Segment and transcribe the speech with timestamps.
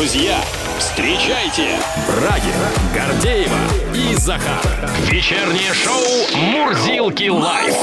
[0.00, 0.40] Друзья,
[0.78, 1.78] встречайте
[2.08, 2.54] Брагин,
[2.94, 3.58] Гордеева
[3.94, 4.64] и Захар.
[5.10, 7.76] Вечернее шоу «Мурзилки лайф».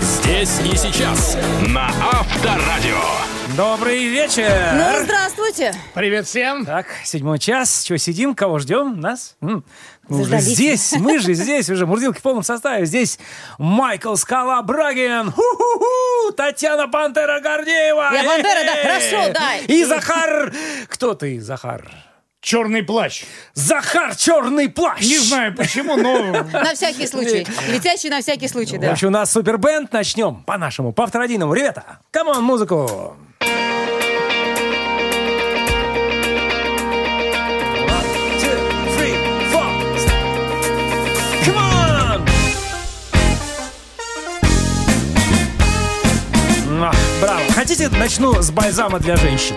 [0.00, 3.02] Здесь и сейчас на Авторадио.
[3.56, 4.72] Добрый вечер!
[4.74, 5.74] Ну, здравствуйте.
[5.94, 6.64] Привет всем.
[6.64, 7.82] Так, седьмой час.
[7.82, 8.36] Чего сидим?
[8.36, 9.00] Кого ждем?
[9.00, 9.34] Нас?
[9.40, 9.64] М,
[10.08, 10.54] Мы уже Заждались.
[10.54, 11.86] здесь, мы же здесь уже.
[11.86, 12.86] Мурзилки в полном составе.
[12.86, 13.18] Здесь
[13.58, 15.30] Майкл Скала Брагин.
[15.30, 16.32] Ху-ху-ху!
[16.32, 18.10] Татьяна Пантера Гордеева.
[18.14, 19.10] Я Пантера, да, Э-э-э.
[19.10, 19.56] хорошо, да.
[19.66, 20.52] И Захар.
[20.88, 21.90] Кто ты, Захар?
[22.40, 23.24] Черный плащ.
[23.54, 25.00] Захар Черный плащ.
[25.02, 27.46] Не знаю почему, но На всякий случай.
[27.68, 28.92] Летящий на всякий случай, В да.
[28.92, 29.92] общем, у нас супербенд.
[29.92, 31.52] Начнем по-нашему, по авторадийному.
[31.52, 33.16] Ребята, come on, музыку.
[47.68, 49.56] Хотите, начну с бальзама для женщин?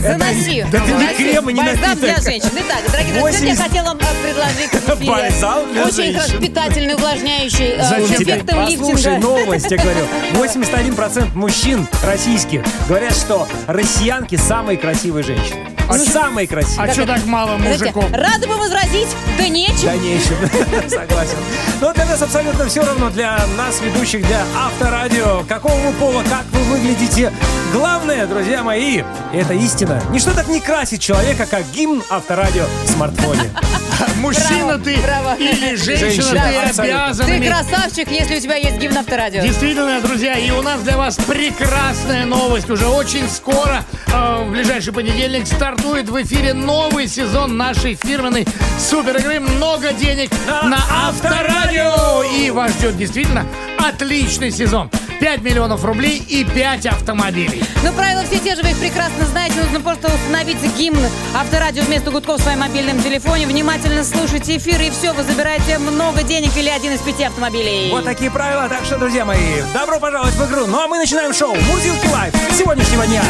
[0.00, 0.64] Заноси.
[0.70, 1.14] да это не заноси.
[1.16, 2.50] крем и не Бальзам для женщин.
[2.52, 7.84] Итак, дорогие друзья, я 80 хотела вам э, предложить Бальзам для очень питательный, увлажняющий, э,
[7.88, 8.34] Зачем с тебе?
[8.34, 9.18] эффектом Послушай лифтинга.
[9.20, 10.06] новость, я говорю.
[10.34, 15.66] 81% мужчин российских говорят, что россиянки самые красивые женщины.
[16.12, 16.90] самые красивые.
[16.90, 18.04] а что так мало мужиков?
[18.12, 19.08] рады бы возразить,
[19.38, 19.88] да нечем.
[19.88, 21.36] Конечно, согласен.
[21.80, 26.44] Но для нас абсолютно все равно, для нас, ведущих, для авторадио, какого вы пола, как
[26.52, 27.32] вы выглядите.
[27.72, 29.02] Главное, друзья мои,
[29.32, 29.85] это истина.
[30.10, 33.50] Ничто так не красит человека, как гимн авторадио в смартфоне.
[34.16, 35.36] Мужчина ты браво.
[35.36, 37.04] или женщина, Женщина, ты абсолютно.
[37.06, 37.48] обязан Ты иметь.
[37.48, 39.42] красавчик, если у тебя есть гимн авторадио.
[39.42, 42.68] Действительно, друзья, и у нас для вас прекрасная новость.
[42.70, 48.46] Уже очень скоро, э, в ближайший понедельник, стартует в эфире новый сезон нашей фирменной
[48.78, 50.30] супер игры «Много денег
[50.64, 52.22] на Авторадио».
[52.24, 53.46] И вас ждет действительно
[53.88, 54.90] отличный сезон.
[55.20, 57.62] 5 миллионов рублей и 5 автомобилей.
[57.82, 59.54] Но правила все те же, вы их прекрасно знаете.
[59.62, 60.98] Нужно просто установить гимн
[61.34, 63.46] авторадио вместо гудков в своем мобильном телефоне.
[63.46, 67.90] Внимательно слушайте эфир, и все, вы забираете много денег или один из пяти автомобилей.
[67.90, 68.68] Вот такие правила.
[68.68, 70.66] Так что, друзья мои, добро пожаловать в игру.
[70.66, 73.22] Ну а мы начинаем шоу «Мурзилки лайф» сегодняшнего дня.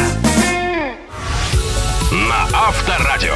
[2.11, 3.35] На Авторадио.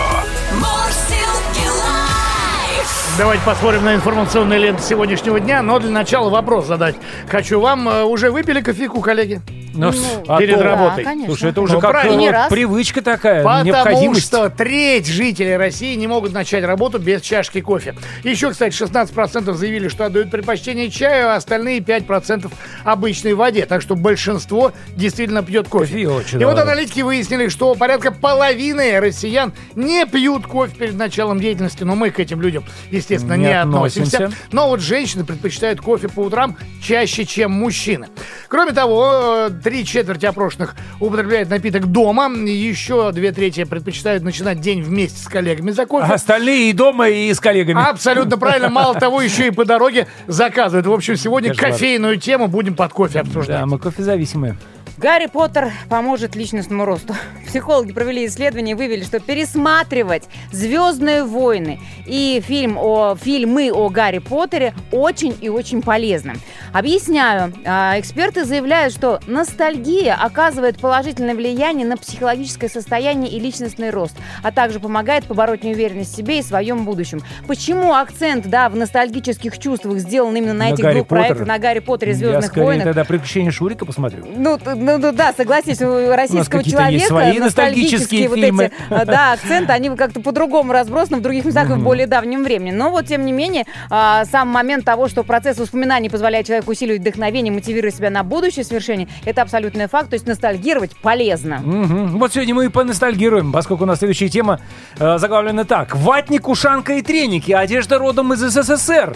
[3.17, 5.61] Давайте посмотрим на информационные ленты сегодняшнего дня.
[5.61, 6.95] Но для начала вопрос задать
[7.27, 7.87] хочу вам.
[7.87, 9.41] Э, Уже выпили кофейку, коллеги?
[9.73, 9.91] Ну,
[10.27, 11.03] а перед то- работой.
[11.03, 11.27] Да, конечно.
[11.33, 12.21] Слушай, это уже Ну, как правильно.
[12.21, 12.49] э, раз.
[12.49, 14.25] привычка такая, Потому необходимость.
[14.25, 17.95] что треть жителей России не могут начать работу без чашки кофе.
[18.23, 22.51] Еще, кстати, 16% заявили, что отдают предпочтение чаю, а остальные 5%
[22.83, 23.65] обычной воде.
[23.65, 25.81] Так что большинство действительно пьет кофе.
[25.91, 31.83] Кофеёчек, И вот аналитики выяснили, что порядка половины россиян не пьют кофе перед началом деятельности.
[31.83, 34.17] Но мы к этим людям, естественно, не, Не относимся.
[34.17, 34.37] относимся.
[34.51, 38.07] Но вот женщины предпочитают кофе по утрам чаще, чем мужчины.
[38.47, 42.29] Кроме того, э, три четверти опрошенных употребляют напиток дома.
[42.29, 46.07] Еще две трети предпочитают начинать день вместе с коллегами за кофе.
[46.09, 47.81] А остальные и дома, и с коллегами.
[47.81, 48.69] Абсолютно правильно.
[48.71, 50.87] Мало того, еще и по дороге заказывают.
[50.87, 51.71] В общем, сегодня Кошмар.
[51.71, 53.59] кофейную тему будем под кофе обсуждать.
[53.59, 54.57] Да, мы кофезависимые.
[55.01, 57.15] Гарри Поттер поможет личностному росту.
[57.47, 64.19] Психологи провели исследование и вывели, что пересматривать «Звездные войны» и фильм о, фильмы о Гарри
[64.19, 66.33] Поттере очень и очень полезно.
[66.71, 67.51] Объясняю.
[67.65, 74.51] А, Эксперты заявляют, что ностальгия оказывает положительное влияние на психологическое состояние и личностный рост, а
[74.51, 77.21] также помогает побороть неуверенность в себе и своем будущем.
[77.47, 81.51] Почему акцент да, в ностальгических чувствах сделан именно на, На этих Гарри двух проектах, Поттере?
[81.51, 82.83] на Гарри Поттере и Я «Звездных скорее войнах»?
[82.85, 84.25] тогда «Приключения Шурика» посмотрю.
[84.37, 84.59] Ну,
[84.97, 88.65] ну, ну да, согласись, у российского есть человека свои ностальгические вот фильмы.
[88.65, 92.43] эти, а, да, акценты, они как-то по-другому разбросаны в других местах и в более давнем
[92.43, 92.71] времени.
[92.71, 97.01] Но вот, тем не менее, а, сам момент того, что процесс воспоминаний позволяет человеку усиливать
[97.01, 100.09] вдохновение, мотивируя себя на будущее свершение, это абсолютный факт.
[100.09, 101.59] То есть ностальгировать полезно.
[101.59, 102.17] Мгм.
[102.19, 104.59] Вот сегодня мы и поностальгируем, поскольку у нас следующая тема
[104.99, 105.95] э, заглавлена так.
[105.95, 107.51] Ватник, ушанка и треники.
[107.51, 109.15] Одежда родом из СССР.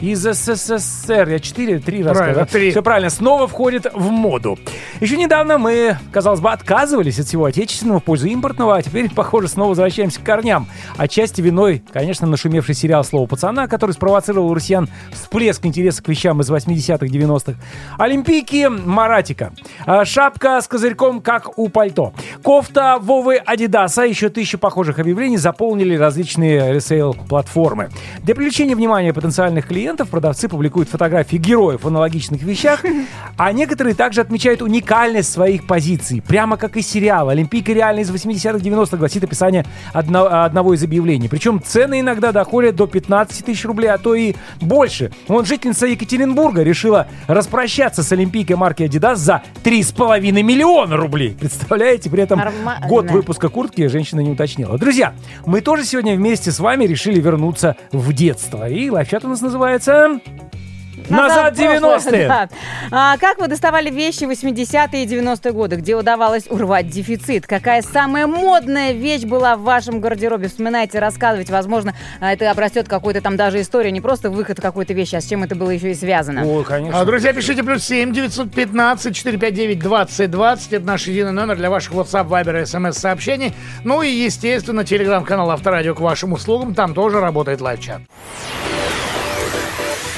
[0.00, 1.28] Из СССР.
[1.28, 2.46] Я четыре, три раза Правильно, сказал.
[2.60, 2.70] три.
[2.72, 3.10] Все правильно.
[3.10, 4.58] Снова входит в моду.
[5.00, 9.48] Еще недавно мы, казалось бы, отказывались от всего отечественного в пользу импортного, а теперь, похоже,
[9.48, 10.66] снова возвращаемся к корням.
[10.96, 16.40] Отчасти виной, конечно, нашумевший сериал «Слово пацана», который спровоцировал у россиян всплеск интереса к вещам
[16.40, 17.54] из 80-х, 90-х.
[17.96, 19.52] Олимпийки Маратика.
[19.86, 22.12] А, Шапка с козырьком, как у пальто.
[22.42, 24.02] Кофта Вовы Адидаса.
[24.02, 27.90] Еще тысячи похожих объявлений заполнили различные ресейл-платформы.
[28.22, 32.84] Для привлечения внимания потенциальных клиентов продавцы публикуют фотографии героев в аналогичных вещах,
[33.36, 36.22] а некоторые также отмечают уникальность своих позиций.
[36.22, 37.28] Прямо как и сериал.
[37.28, 41.28] Олимпийка реально из 80-х, 90-х гласит описание одно- одного из объявлений.
[41.28, 45.12] Причем цены иногда доходят до 15 тысяч рублей, а то и больше.
[45.28, 51.36] Вон жительница Екатеринбурга решила распрощаться с Олимпийкой марки Adidas за 3,5 миллиона рублей.
[51.38, 52.10] Представляете?
[52.10, 52.86] При этом Нормально.
[52.88, 54.78] год выпуска куртки женщина не уточнила.
[54.78, 55.14] Друзья,
[55.46, 58.68] мы тоже сегодня вместе с вами решили вернуться в детство.
[58.68, 59.73] И лайфчат у нас называется...
[61.08, 62.28] Назад, в прошлое, 90-е.
[62.28, 62.48] да.
[62.90, 65.76] А, как вы доставали вещи 80-е и 90-е годы?
[65.76, 67.46] Где удавалось урвать дефицит?
[67.46, 70.48] Какая самая модная вещь была в вашем гардеробе?
[70.48, 71.52] Вспоминайте, рассказывайте.
[71.52, 73.90] Возможно, а, это обрастет какой-то там даже история.
[73.90, 76.46] Не просто выход какой-то вещи, а с чем это было еще и связано.
[76.46, 77.00] Ой, конечно.
[77.00, 80.72] А, Друзья, пишите плюс 7 915 459 20 20.
[80.72, 83.52] Это наш единый номер для ваших WhatsApp, Viber и смс-сообщений.
[83.84, 86.74] Ну и, естественно, телеграм-канал Авторадио к вашим услугам.
[86.74, 88.02] Там тоже работает live-чат.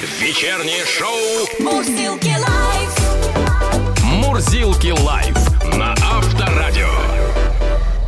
[0.03, 1.17] Вечернее шоу
[1.59, 4.03] Мурзилки Live.
[4.05, 5.35] «Мурзилки Live»
[5.75, 6.91] на Авторадио.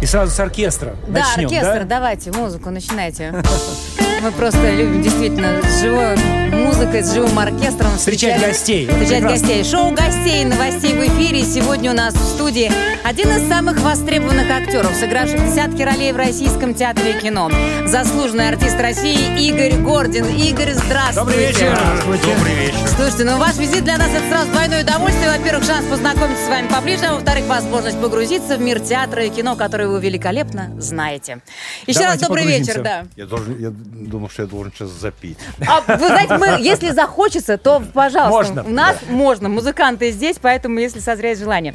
[0.03, 1.97] И сразу с оркестра Да, начнем, оркестр, да?
[1.97, 3.43] давайте, музыку начинайте.
[4.21, 6.17] Мы просто любим действительно с живой
[6.51, 7.97] музыкой, с живым оркестром.
[7.97, 8.85] Встречать гостей.
[8.87, 9.47] Это Встречать прекрасно.
[9.47, 9.65] гостей.
[9.65, 11.43] Шоу гостей новостей в эфире.
[11.45, 12.71] Сегодня у нас в студии
[13.05, 17.51] один из самых востребованных актеров, сыгравших десятки ролей в российском театре и кино.
[17.87, 19.17] Заслуженный артист России
[19.49, 20.27] Игорь Гордин.
[20.27, 21.15] Игорь, здравствуйте.
[21.21, 21.79] Добрый вечер.
[22.07, 22.89] Добрый вечер.
[22.97, 25.31] Слушайте, ну ваш визит для нас это сразу двойное удовольствие.
[25.31, 29.55] Во-первых, шанс познакомиться с вами поближе, а во-вторых, возможность погрузиться в мир театра и кино,
[29.55, 31.41] который вы великолепно знаете.
[31.87, 32.71] Еще Давайте раз добрый погрузимся.
[32.73, 33.05] вечер, да.
[33.17, 33.71] Я, должен, я
[34.09, 35.39] думал, что я должен сейчас запить.
[35.67, 38.65] А вы знаете, мы, если захочется, то, пожалуйста, Можно.
[38.65, 39.49] у нас можно.
[39.49, 41.75] Музыканты здесь, поэтому, если созреет желание.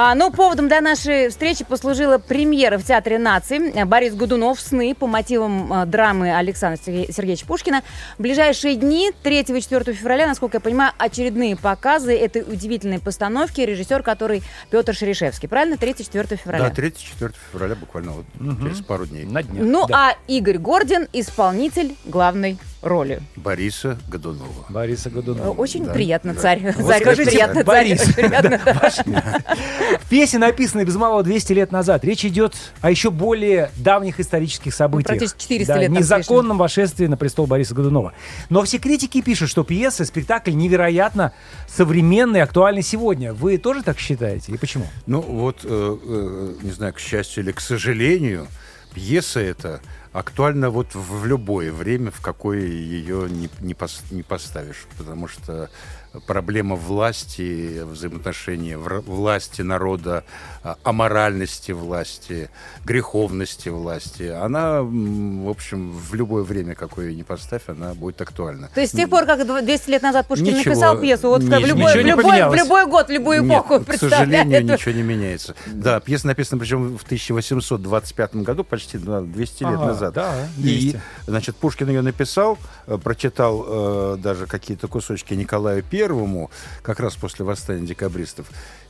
[0.00, 3.84] А, ну, поводом для нашей встречи послужила премьера в Театре наций.
[3.84, 7.82] Борис Годунов «Сны» по мотивам а, драмы Александра Сергеевича Пушкина.
[8.16, 13.60] В ближайшие дни, 3 и 4 февраля, насколько я понимаю, очередные показы этой удивительной постановки.
[13.60, 15.48] Режиссер, который Петр Шерешевский.
[15.48, 15.74] Правильно?
[15.74, 16.70] 3-4 февраля.
[16.70, 18.26] Да, 3-4 февраля буквально вот
[18.62, 19.24] через пару дней.
[19.24, 19.64] На днях.
[19.66, 20.10] Ну, Да.
[20.10, 23.20] а Игорь Гордин– исполнитель главной роли.
[23.36, 24.66] Бориса Годунова.
[24.68, 25.50] Бориса Годунова.
[25.50, 26.40] Очень да, приятно, да.
[26.40, 26.74] царь.
[26.76, 28.14] Вот Царь, скажите, очень приятно, Борис, царь.
[28.14, 29.42] приятно.
[30.08, 32.04] Песня написана без малого 200 лет назад.
[32.04, 35.14] Речь идет о еще более давних исторических событиях.
[35.14, 38.14] Ну, практически 400 Да, лет Незаконном вошествии на престол Бориса Годунова.
[38.48, 41.32] Но все критики пишут, что пьеса, спектакль невероятно
[41.66, 43.32] современный, актуальный сегодня.
[43.32, 44.52] Вы тоже так считаете?
[44.52, 44.86] И почему?
[45.06, 48.46] Ну вот, э, э, не знаю, к счастью или к сожалению,
[48.94, 49.80] пьеса эта
[50.18, 54.86] актуальна вот в любое время, в какое ее не, не, пос- не поставишь.
[54.96, 55.70] Потому что
[56.26, 60.24] проблема власти, взаимоотношения власти, народа,
[60.62, 62.50] а, аморальности власти,
[62.84, 68.68] греховности власти, она, в общем, в любое время, какое ее не поставь, она будет актуальна.
[68.74, 71.42] То есть с тех пор, как дв- 200 лет назад Пушкин Ничего написал пьесу, вот
[71.42, 74.42] в, не- любой, ничего в, любой, в любой год, в любую Нет, эпоху, к сожалению,
[74.44, 74.64] представляет.
[74.64, 75.54] ничего не меняется.
[75.66, 80.14] Да, пьеса написана причем в 1825 году, почти да, 200 лет Ага, назад.
[80.14, 81.00] да, И, 200.
[81.26, 86.48] значит, Пушкин ее написал, э, прочитал э, даже какие-то кусочки Николаю Первому,
[86.82, 88.46] как раз после восстания декабристов.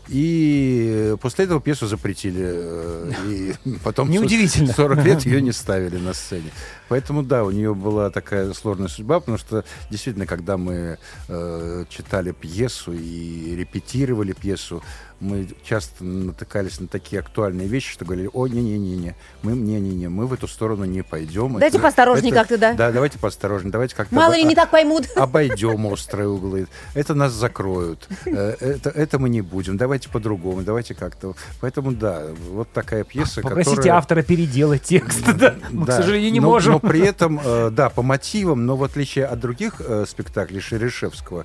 [0.08, 2.42] И после этого пьесу запретили.
[2.44, 4.72] э, И потом Неудивительно.
[4.74, 6.50] 40 лет ее не ставили на сцене.
[6.88, 12.32] Поэтому, да, у нее была такая сложная судьба, потому что действительно, когда мы э, читали
[12.32, 14.82] пьесу и репетировали пьесу,
[15.20, 20.32] мы часто натыкались на такие актуальные вещи, что говорили, о, не-не-не-не, мы не-не-не, мы в
[20.32, 21.58] эту сторону не пойдем.
[21.58, 22.74] Дайте поосторожней как-то, да?
[22.74, 24.14] Да, давайте поосторожней, давайте как-то...
[24.14, 25.06] Мало ли не так поймут.
[25.16, 26.68] Обойдем острые углы.
[26.94, 28.08] Это нас закроют.
[28.26, 29.76] Э, Это, это мы не будем.
[29.76, 30.62] Давайте по-другому.
[30.62, 31.34] Давайте как-то.
[31.60, 33.98] Поэтому да, вот такая пьеса, Попросите которая...
[33.98, 35.24] автора переделать текст.
[35.36, 35.56] да.
[35.70, 36.74] Мы, к сожалению, не но, можем.
[36.74, 41.44] Но при этом, э, да, по мотивам, но в отличие от других э, спектаклей Шерешевского,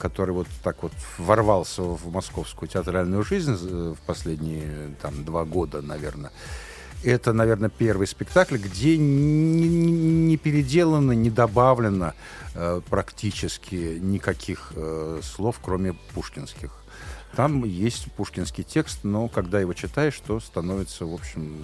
[0.00, 5.82] который вот так вот ворвался в московскую театральную жизнь э, в последние там два года,
[5.82, 6.30] наверное.
[7.04, 9.68] Это, наверное, первый спектакль, где не-
[10.28, 12.12] не переделано, не добавлено
[12.54, 16.70] э, практически никаких э, слов, кроме пушкинских.
[17.36, 21.62] Там есть пушкинский текст, но когда его читаешь, то становится, в общем,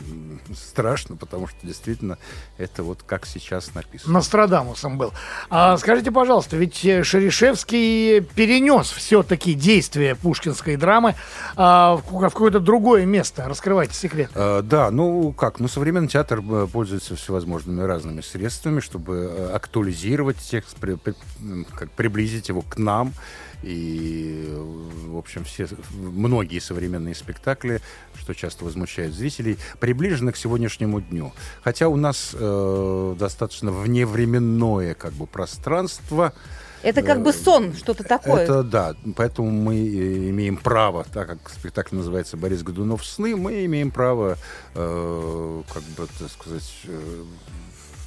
[0.54, 2.16] страшно, потому что действительно
[2.56, 4.14] это вот как сейчас написано.
[4.14, 5.12] Нострадамусом был.
[5.50, 11.14] А скажите, пожалуйста, ведь э, Шерешевский перенес все-таки действие пушкинской драмы
[11.56, 13.44] а, в какое-то другое место.
[13.46, 14.30] Раскрывайте секрет.
[14.34, 20.38] Э, Да, ну как, ну современный театр э, пользуется всевозможными разными средствами, чтобы э, актуализировать
[20.38, 21.14] текст, при- при-
[21.74, 23.12] как приблизить его к нам.
[23.62, 27.80] И, э, в общем, все, многие современные спектакли,
[28.16, 31.32] что часто возмущает зрителей, приближены к сегодняшнему дню.
[31.62, 36.32] Хотя у нас э, достаточно вневременное как бы пространство,
[36.82, 38.44] Это как бы сон, что-то такое.
[38.44, 43.64] это да, поэтому мы э, имеем право, так как спектакль называется Борис Годунов сны, мы
[43.64, 44.38] имеем право,
[44.74, 47.24] э, как бы так сказать, э,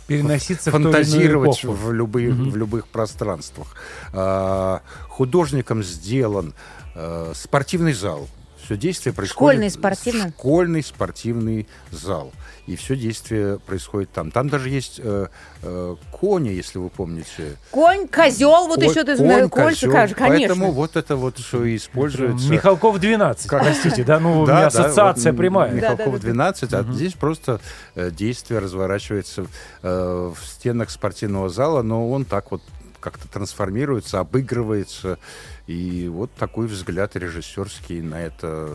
[0.08, 1.74] Переноситься в фантазировать эпоху.
[1.74, 3.76] в, любые, в любых пространствах.
[4.14, 6.54] А, художником сделан
[6.96, 8.28] э, спортивный зал.
[8.64, 9.54] все действие происходит...
[9.54, 10.30] Школьный спортивный?
[10.32, 12.34] Школьный спортивный зал.
[12.72, 14.32] И все действие происходит там.
[14.32, 15.28] Там даже есть э,
[15.62, 17.58] э, кони, если вы помните.
[17.72, 20.16] Конь, козел, вот Конь- еще ты конь, знаешь, кольца, козел.
[20.16, 20.48] конечно.
[20.56, 22.50] Поэтому вот это вот все и используется.
[22.50, 25.70] Михалков 12, простите, да, ну у Да, меня да, ассоциация вот прямая.
[25.70, 26.34] Да, да, Михалкова да, да.
[26.34, 27.60] 12, а здесь просто
[27.96, 29.46] э, действие разворачивается
[29.84, 32.62] э, в стенах спортивного зала, но он так вот
[33.02, 35.20] как-то трансформируется, обыгрывается.
[35.68, 38.70] И вот такой взгляд режиссерский на это,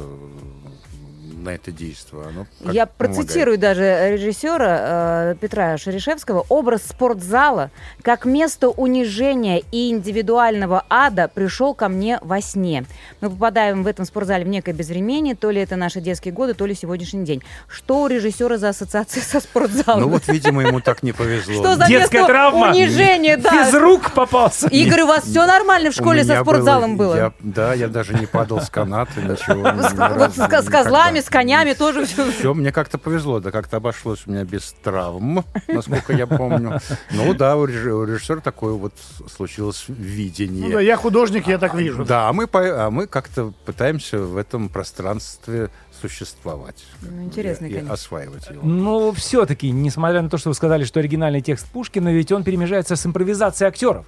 [1.35, 2.23] на это действие.
[2.23, 2.91] Оно Я помогает.
[2.93, 6.45] процитирую даже режиссера э, Петра Шерешевского.
[6.49, 7.71] Образ спортзала
[8.03, 12.85] как место унижения и индивидуального ада пришел ко мне во сне.
[13.21, 16.67] Мы попадаем в этом спортзале в некое безвремение, то ли это наши детские годы, то
[16.67, 17.43] ли сегодняшний день.
[17.69, 20.01] Что у режиссера за ассоциация со спортзалом?
[20.03, 21.55] Ну вот, видимо, ему так не повезло.
[21.55, 22.71] Что за Детская место травма.
[22.71, 23.65] унижения, да.
[23.65, 24.69] Физрук попался.
[24.69, 27.33] Игорь, у вас все нормально в школе со спортзалом было?
[27.41, 29.67] да, я даже не падал с каната, ничего.
[30.67, 32.31] С козлами, с конями тоже все.
[32.31, 36.79] Все, мне как-то повезло, да как-то обошлось у меня без травм, насколько я помню.
[37.11, 38.93] Ну да, у реж- у режиссера такое вот
[39.35, 40.67] случилось видение.
[40.69, 42.05] Ну да, я художник, я так вижу.
[42.05, 46.85] Да, а мы, а мы как-то пытаемся в этом пространстве существовать.
[47.03, 47.95] Ну, интересно, и, и конечно.
[47.95, 48.63] осваивать его.
[48.65, 52.95] Но все-таки, несмотря на то, что вы сказали, что оригинальный текст Пушкина, ведь он перемежается
[52.95, 54.07] с импровизацией актеров.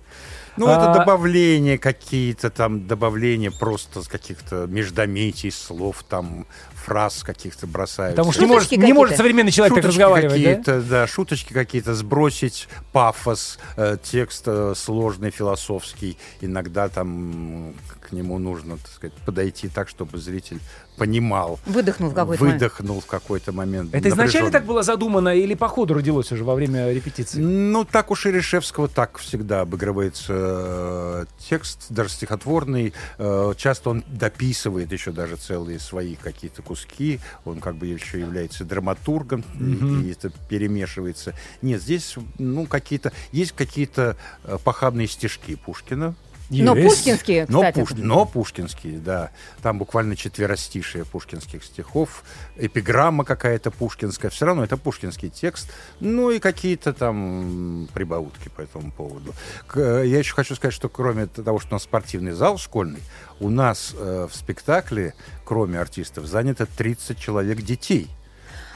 [0.59, 6.47] Ну, это А- добавление какие-то там, добавление просто с каких-то междометий, слов, там,
[6.89, 8.17] фраз каких-то бросаются.
[8.17, 10.49] Потому что не может, не может современный человек так Шуточки разговаривать, да?
[10.51, 11.07] какие-то, да?
[11.07, 16.17] шуточки какие-то, сбросить пафос, э, текст э, сложный, философский.
[16.41, 17.75] Иногда там
[18.09, 20.61] к нему нужно, так сказать, подойти так, чтобы зритель
[20.97, 22.61] понимал, Выдохнул в какой-то момент.
[22.63, 23.95] выдохнул в какой-то момент.
[23.95, 27.39] Это изначально так было задумано или по ходу родилось уже во время репетиции?
[27.41, 32.93] Ну, так уж и Решевского так всегда обыгрывается э, текст, даже стихотворный.
[33.19, 37.21] Э, часто он дописывает еще даже целые свои какие-то куски.
[37.45, 41.35] Он как бы еще является драматургом, и, и это перемешивается.
[41.63, 43.13] Нет, здесь, ну, какие-то...
[43.33, 46.15] Есть какие-то э, похабные стишки Пушкина.
[46.51, 46.97] Но Есть.
[46.97, 47.79] пушкинские, Но, кстати.
[47.81, 49.31] пуш- но пушкинские, да.
[49.63, 52.25] Там буквально четверостишие пушкинских стихов,
[52.57, 54.31] эпиграмма какая-то пушкинская.
[54.31, 55.71] Все равно это пушкинский текст.
[56.01, 59.35] Ну и какие-то там прибаутки по этому поводу.
[59.75, 63.03] Э, я еще хочу сказать, что кроме того, что у нас спортивный зал школьный,
[63.41, 65.15] у нас э, в спектакле,
[65.45, 68.09] кроме артистов, занято 30 человек детей.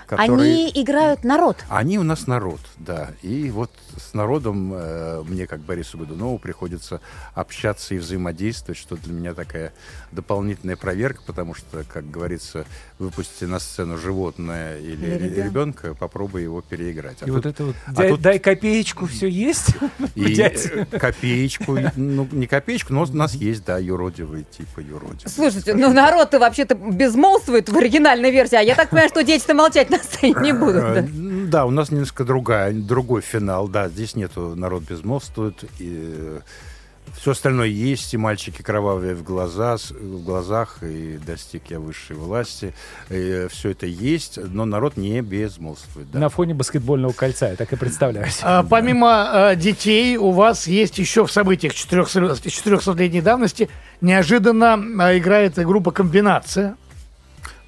[0.06, 1.56] Которые- Они играют народ.
[1.68, 3.10] они у нас народ, да.
[3.22, 7.00] И вот с народом э, мне, как Борису Годунову, приходится
[7.34, 9.72] общаться и взаимодействовать, что для меня такая
[10.12, 12.64] дополнительная проверка, потому что, как говорится,
[12.98, 15.42] выпустите на сцену животное или, Или ре- ребенка.
[15.44, 17.18] ребенка, попробуй его переиграть.
[17.22, 19.68] А И вот это вот, а дай, тут- дай копеечку, все есть?
[20.14, 25.28] и, э, копеечку, ну, не копеечку, но у нас есть, да, юродивые типа юродивые.
[25.28, 29.90] Слушайте, ну народ-то вообще-то безмолвствует в оригинальной версии, а я так понимаю, что дети-то молчать
[29.90, 30.82] на сцене не будут.
[30.84, 31.08] Э, да?
[31.52, 33.68] Да, у нас немножко другая, другой финал.
[33.68, 35.64] Да, здесь нету народ безмолвствует.
[35.78, 36.38] И
[37.16, 42.74] все остальное есть, и мальчики кровавые в, глаза, в глазах, и достиг я высшей власти.
[43.08, 46.10] все это есть, но народ не безмолвствует.
[46.10, 46.18] Да.
[46.18, 48.26] На фоне баскетбольного кольца, я так и представляю.
[48.42, 53.68] А, помимо а, детей, у вас есть еще в событиях 400-летней давности
[54.00, 56.76] неожиданно а, играет группа «Комбинация».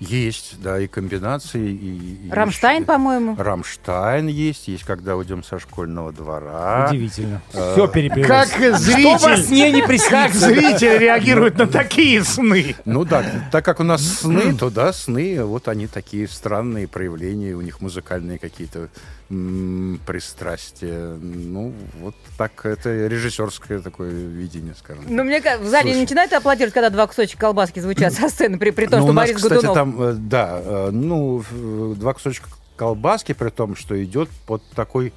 [0.08, 1.70] Есть, да, и комбинации.
[1.70, 3.34] И, и Рамштайн, еще- по-моему.
[3.38, 6.88] Рамштайн есть, есть, когда уйдем со школьного двора.
[6.90, 7.40] Удивительно.
[7.50, 8.28] Все переплелось.
[8.28, 12.76] Как Что во зритель, сне не как зритель реагирует на такие сны?
[12.84, 17.54] Ну да, так как у нас сны, то да, сны, вот они такие странные проявления,
[17.54, 18.88] у них музыкальные какие-то
[19.30, 21.16] м, пристрастия.
[21.20, 25.04] Ну, вот так, это режиссерское такое видение, скажем.
[25.08, 26.02] Ну, мне кажется, в зале не Слушай.
[26.02, 29.14] начинают аплодировать, когда два кусочка колбаски звучат со сцены, при, при том, Ну, что у
[29.14, 29.74] нас, Борис кстати, Годунов.
[29.74, 35.12] там, э, да, э, ну, в- два кусочка колбаски, при том, что идет под такой,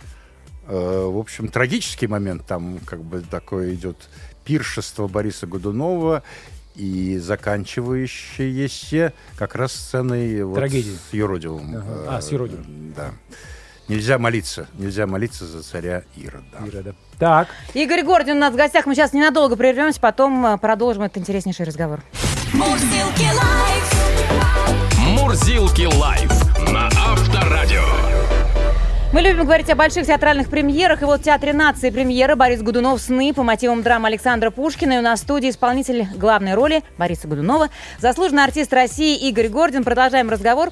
[0.68, 3.98] э, в общем, трагический момент, там как бы такое идет
[4.46, 6.24] пиршество Бориса Годунова
[6.76, 10.96] и заканчивающееся как раз сценой вот Трагедии.
[11.10, 11.76] с Юродивым.
[11.78, 12.18] Ага.
[12.18, 12.94] А, с Э, Юродивым.
[12.96, 13.12] Да.
[13.88, 16.46] Нельзя молиться, нельзя молиться за царя Ирода.
[16.66, 16.96] Ирода.
[17.20, 18.86] Так, Игорь Гордин у нас в гостях.
[18.86, 22.02] Мы сейчас ненадолго прервемся, потом э, продолжим этот интереснейший разговор.
[22.54, 23.57] Мурзилки лайф.
[25.28, 26.32] Мурзилки лайф
[26.72, 27.84] на Авторадио.
[29.12, 31.02] Мы любим говорить о больших театральных премьерах.
[31.02, 34.94] И вот в Театре нации премьера Борис Годунов «Сны» по мотивам драмы Александра Пушкина.
[34.94, 37.68] И у нас в студии исполнитель главной роли Бориса Годунова,
[38.00, 39.84] заслуженный артист России Игорь Гордин.
[39.84, 40.70] Продолжаем разговор.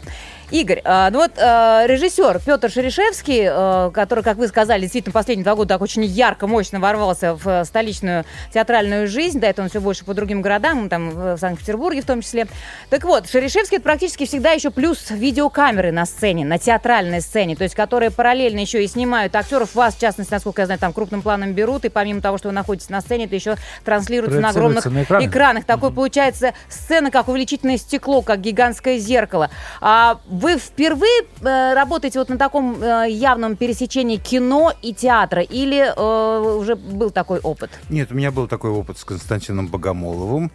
[0.51, 5.43] Игорь, а, ну вот а, режиссер Петр Шерешевский, а, который, как вы сказали, действительно последние
[5.43, 9.69] два года так очень ярко, мощно ворвался в а, столичную театральную жизнь, до этого он
[9.69, 12.47] все больше по другим городам, там в Санкт-Петербурге в том числе.
[12.89, 17.63] Так вот, Шерешевский это практически всегда еще плюс видеокамеры на сцене, на театральной сцене, то
[17.63, 21.21] есть которые параллельно еще и снимают актеров, вас, в частности, насколько я знаю, там крупным
[21.21, 24.85] планом берут, и помимо того, что вы находитесь на сцене, это еще транслируется на огромных
[24.85, 25.29] на экранах.
[25.29, 25.65] экранах.
[25.65, 29.49] Такой получается сцена, как увеличительное стекло, как гигантское зеркало.
[29.81, 35.93] А вы впервые э, работаете вот на таком э, явном пересечении кино и театра, или
[35.95, 37.69] э, уже был такой опыт?
[37.89, 40.51] Нет, у меня был такой опыт с Константином Богомоловым,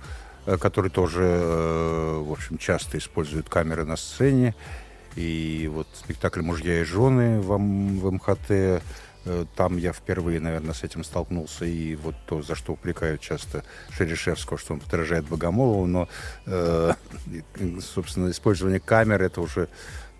[0.46, 4.54] э, который тоже, э, в общем, часто использует камеры на сцене.
[5.16, 8.82] И вот спектакль «Мужья и жены» в, М- в МХТ,
[9.56, 11.64] там я впервые, наверное, с этим столкнулся.
[11.64, 15.86] И вот то, за что упрекают часто Шерешевского, что он подражает Богомолову.
[15.86, 16.08] Но,
[16.46, 16.92] э,
[17.94, 19.68] собственно, использование камеры— это уже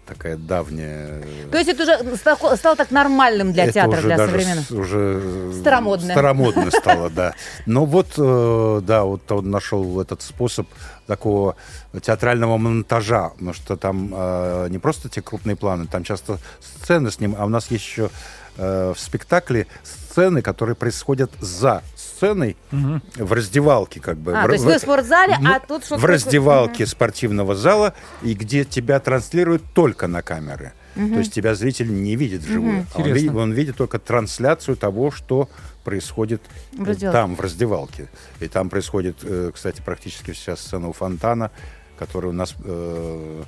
[0.07, 1.23] такая давняя...
[1.53, 4.65] То есть это уже стало, стало так нормальным для Это театра, уже для даже современного?
[4.65, 6.13] с- уже э, Старомодно.
[6.13, 7.35] Старомодно стало, да.
[7.67, 10.67] Но вот, э, да, вот он нашел этот способ
[11.07, 11.55] такого
[12.03, 17.21] театрального монтажа, потому что там э, не просто те крупные планы, там часто сцены с
[17.21, 18.11] ним, а у нас есть еще
[18.57, 24.33] э, в спектакле сцены, которые происходят за сценой в раздевалке, как бы.
[24.37, 26.01] А, В- то есть в- вы в спортзале, ну, а тут что-то...
[26.01, 30.73] в раздевалке спортивного зала, и где тебя транслируют только на камеры.
[30.95, 32.85] То есть тебя зритель не видит вживую.
[32.95, 35.49] а Он, видит, он видит только трансляцию того, что
[35.85, 36.43] происходит
[36.73, 38.09] В э, там, в раздевалке.
[38.41, 41.53] И там происходит, э, кстати, практически вся сцена у фонтана,
[41.99, 43.43] которая у нас э,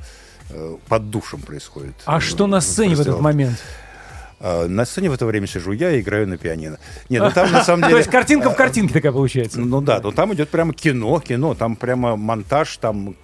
[0.88, 1.94] под душем происходит.
[2.06, 3.58] А что на сцене в этот момент?
[4.42, 6.78] А, На сцене в это время сижу я и играю на пианино.
[7.08, 7.92] Нет, ну там на самом деле...
[7.92, 9.60] То есть картинка в картинке такая получается.
[9.60, 13.14] Ну да, но там идет прямо кино, кино, там прямо монтаж, там,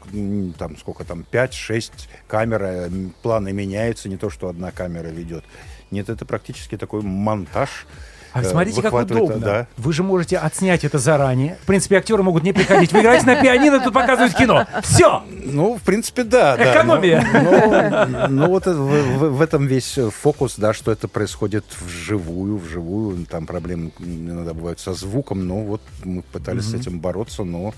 [0.56, 1.90] там сколько там, 5-6
[2.28, 2.90] камер, э,
[3.22, 5.44] планы меняются, не то, что одна камера ведет.
[5.90, 7.87] Нет, это практически такой монтаж.
[8.32, 9.37] А э, смотрите, как удобно.
[9.37, 9.66] Да.
[9.76, 11.56] Вы же можете отснять это заранее.
[11.62, 12.92] В принципе, актеры могут не приходить.
[12.92, 14.66] Вы играете на пианино, тут показывают кино.
[14.82, 15.23] Все!
[15.44, 16.56] Ну, в принципе, да.
[16.56, 16.73] да.
[16.73, 17.26] Экономия.
[17.32, 21.64] Ну, ну, ну, вот в, в- в этом весь э, фокус, да, что это происходит
[21.80, 23.25] вживую, вживую.
[23.26, 27.73] Там проблемы иногда бывают со звуком, но вот мы пытались с этим бороться, но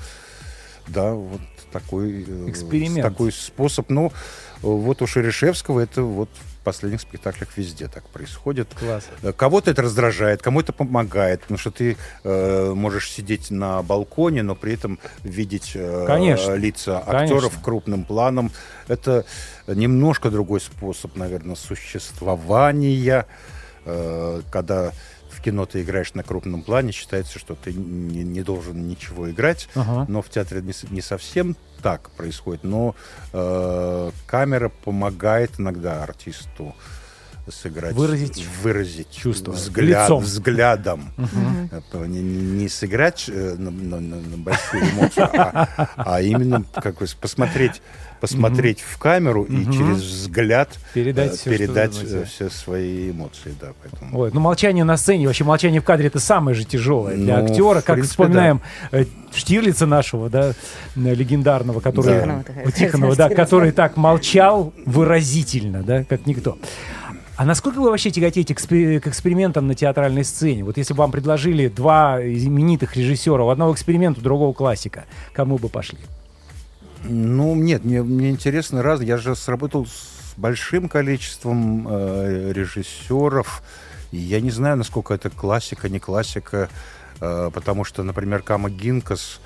[0.89, 1.41] да, вот
[1.73, 3.03] такой, э, Эксперимент.
[3.03, 3.89] такой способ.
[3.91, 4.13] Ну,
[4.63, 6.29] вот у Шерешевского это вот
[6.61, 8.69] последних спектаклях везде так происходит.
[8.79, 9.09] Класс.
[9.23, 14.43] Э, Кого-то это раздражает, кому это помогает, потому что ты э, можешь сидеть на балконе,
[14.43, 16.55] но при этом видеть э, Конечно.
[16.55, 17.63] лица актеров Конечно.
[17.63, 18.53] крупным планом.
[18.89, 19.25] Это
[19.67, 23.27] немножко другой способ, наверное, существования,
[23.85, 24.93] э, когда
[25.41, 29.69] в кино ты играешь на крупном плане, считается, что ты не, не должен ничего играть,
[29.75, 30.05] Ага.
[30.09, 32.95] но в театре не, не совсем так происходит, но
[33.33, 36.75] э, камера помогает иногда артисту
[37.51, 40.23] сыграть, Выразить выразить чувство взгляд, лицом.
[40.23, 41.13] взглядом.
[41.73, 46.65] Это Не, не- не сыграть э, на, на- на- на большую эмоцию, а, а именно
[46.75, 47.81] как бы посмотреть,
[48.21, 53.55] посмотреть в камеру и через взгляд Передать э, что передать э, все свои эмоции.
[53.61, 54.19] Да, поэтому.
[54.19, 57.45] Ой, ну молчание на сцене, вообще молчание в кадре это самое же тяжелое для Ну,
[57.47, 58.61] актера, как принципе, вспоминаем
[58.93, 60.55] э, Штирлица нашего, да, э,
[61.15, 66.59] легендарного, который хотела Тихонова, да, который так молчал выразительно, да, как никто.
[67.41, 70.63] А насколько вы вообще тяготеете к, экспе- к экспериментам на театральной сцене?
[70.63, 75.57] Вот если бы вам предложили два именитых режиссера, у одного эксперимент, у другого классика, кому
[75.57, 75.97] бы пошли?
[77.03, 79.01] Ну, нет, мне, мне интересно раз.
[79.01, 83.63] Я же сработал с большим количеством э, режиссеров.
[84.13, 86.69] И я не знаю, насколько это классика, не классика.
[87.23, 89.41] э, потому что, например, Кама Гинкас,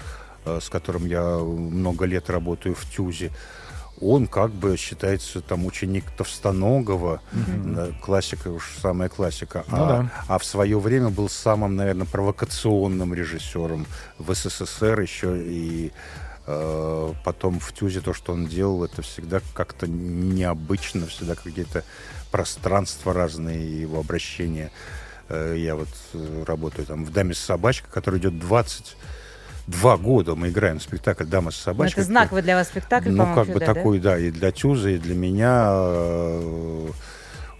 [0.47, 3.31] э, с которым я много лет работаю в ТЮЗе,
[4.01, 9.65] он как бы считается там ученик Товстоногова, э, классика уж самая классика.
[9.69, 10.13] Ну а, да.
[10.29, 13.87] а в свое время был самым, наверное, провокационным режиссером
[14.19, 15.93] в СССР еще и
[16.47, 21.85] э, потом в Тюзе то, что он делал, это всегда как-то необычно, всегда какие-то
[22.31, 24.71] пространства разные его обращения.
[25.29, 28.39] Э, я вот э, работаю там в «Даме с собачкой», который идет
[29.67, 30.35] 22 года.
[30.35, 32.03] Мы играем спектакль «Дама с Ну, собачкой».
[32.03, 33.67] это знаковый для вас спектакль, Ну, как бы да?
[33.75, 34.19] такой, да?
[34.19, 35.69] и для Тюза, и для меня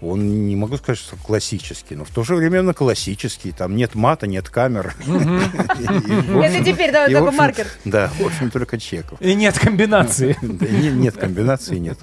[0.01, 3.51] он, не могу сказать, что классический, но в то же время он классический.
[3.51, 4.95] Там нет мата, нет камер.
[5.05, 7.67] Это теперь, в такой маркер.
[7.85, 9.21] Да, в общем, только чеков.
[9.21, 10.37] И нет комбинации.
[10.45, 11.97] Да, не- Нет комбинации, нет.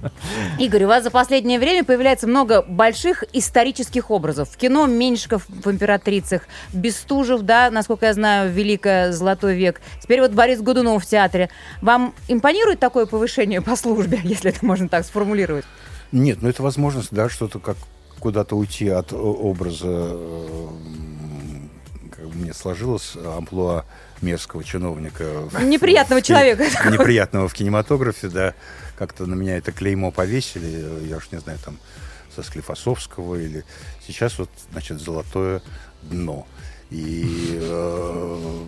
[0.58, 4.50] Игорь, у вас за последнее время появляется много больших исторических образов.
[4.50, 9.80] В кино Меньшиков в «Императрицах», Бестужев, да, насколько я знаю, «Великое Золотой век».
[10.02, 11.50] Теперь вот Борис Годунов в театре.
[11.80, 15.64] Вам импонирует такое повышение по службе, если это можно так сформулировать?
[16.12, 17.76] Нет, ну это возможность, да, что-то как
[18.20, 19.86] куда-то уйти от о- образа.
[19.88, 20.68] э,
[22.14, 23.84] Как бы мне сложилось амплуа
[24.20, 25.24] мерзкого чиновника.
[25.50, 26.64] в- Неприятного в- человека.
[26.90, 28.54] Неприятного в кинематографе, да.
[28.98, 31.78] Как-то на меня это клеймо повесили, я уж не знаю, там,
[32.36, 33.64] со Склифосовского или...
[34.06, 35.62] Сейчас вот, значит, золотое
[36.02, 36.46] дно.
[36.90, 38.64] И э,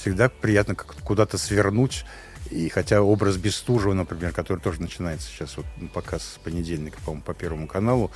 [0.00, 2.04] всегда приятно как куда-то свернуть.
[2.52, 7.22] И хотя образ Бестужева, например, который тоже начинается сейчас, вот ну, показ с понедельника, по-моему,
[7.22, 8.10] по Первому каналу,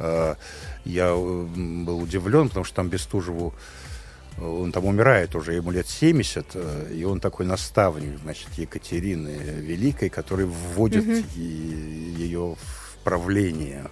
[0.00, 0.34] э,
[0.84, 3.54] я э, был удивлен, потому что там Бестужеву
[4.38, 9.28] э, он там умирает уже, ему лет 70, э, и он такой наставник, значит, Екатерины
[9.60, 11.04] Великой, который вводит
[11.36, 11.40] и-
[12.18, 13.84] ее в правление.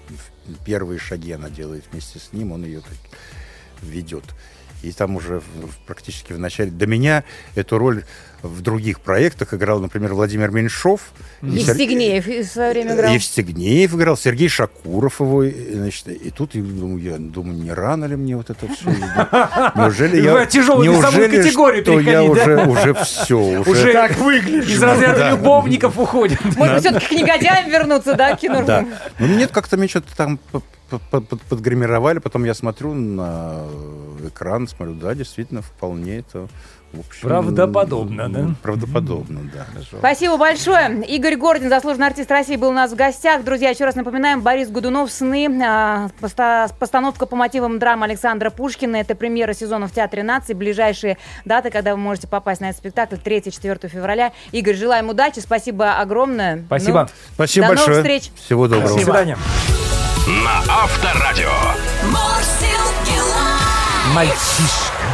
[0.65, 2.99] Первые шаги она делает вместе с ним, он ее так
[3.81, 4.25] ведет.
[4.83, 5.41] И там уже
[5.87, 6.71] практически в начале...
[6.71, 8.05] До меня эту роль
[8.45, 11.01] в других проектах играл, например, Владимир Меньшов.
[11.41, 13.13] и Сер- Евстигнеев в свое время играл.
[13.13, 18.05] Евстигнеев играл, Сергей Шакуров его, и, значит, и тут я думаю, я думаю, не рано
[18.05, 18.91] ли мне вот это все?
[19.75, 20.45] Неужели я...
[20.47, 23.93] тяжелую весовую неужели, категорию что я уже, уже все, уже...
[23.93, 24.71] Так выглядишь.
[24.71, 26.39] из разряда любовников уходит.
[26.57, 28.63] Может все-таки к негодяям вернуться, да, к кино?
[28.63, 28.85] Да.
[29.19, 30.39] Ну, нет, как-то мне что-то там
[31.49, 33.63] подгримировали, потом я смотрю на
[34.27, 36.49] экран, смотрю, да, действительно, вполне это...
[37.01, 38.47] общем, Правдоподобно, да?
[38.63, 39.67] Правдоподобно, да.
[39.99, 41.05] Спасибо большое.
[41.07, 43.45] Игорь Гордин, заслуженный артист России, был у нас в гостях.
[43.45, 45.49] Друзья, еще раз напоминаем, Борис Годунов «Сны».
[45.65, 48.97] а, поста- Постановка по мотивам драмы Александра Пушкина.
[48.97, 50.53] Это премьера сезона в Театре нации.
[50.55, 54.33] Ближайшие даты, когда вы можете попасть на этот спектакль, 3-4 февраля.
[54.53, 55.41] Игорь, желаем удачи.
[55.41, 56.63] Спасибо огромное.
[56.67, 57.03] Спасибо.
[57.03, 58.03] Ну, Спасибо До новых большое.
[58.03, 58.31] встреч.
[58.45, 58.95] Всего доброго.
[58.97, 59.39] До свидания.
[60.27, 61.51] На Авторадио.
[64.15, 65.05] Мальчишка.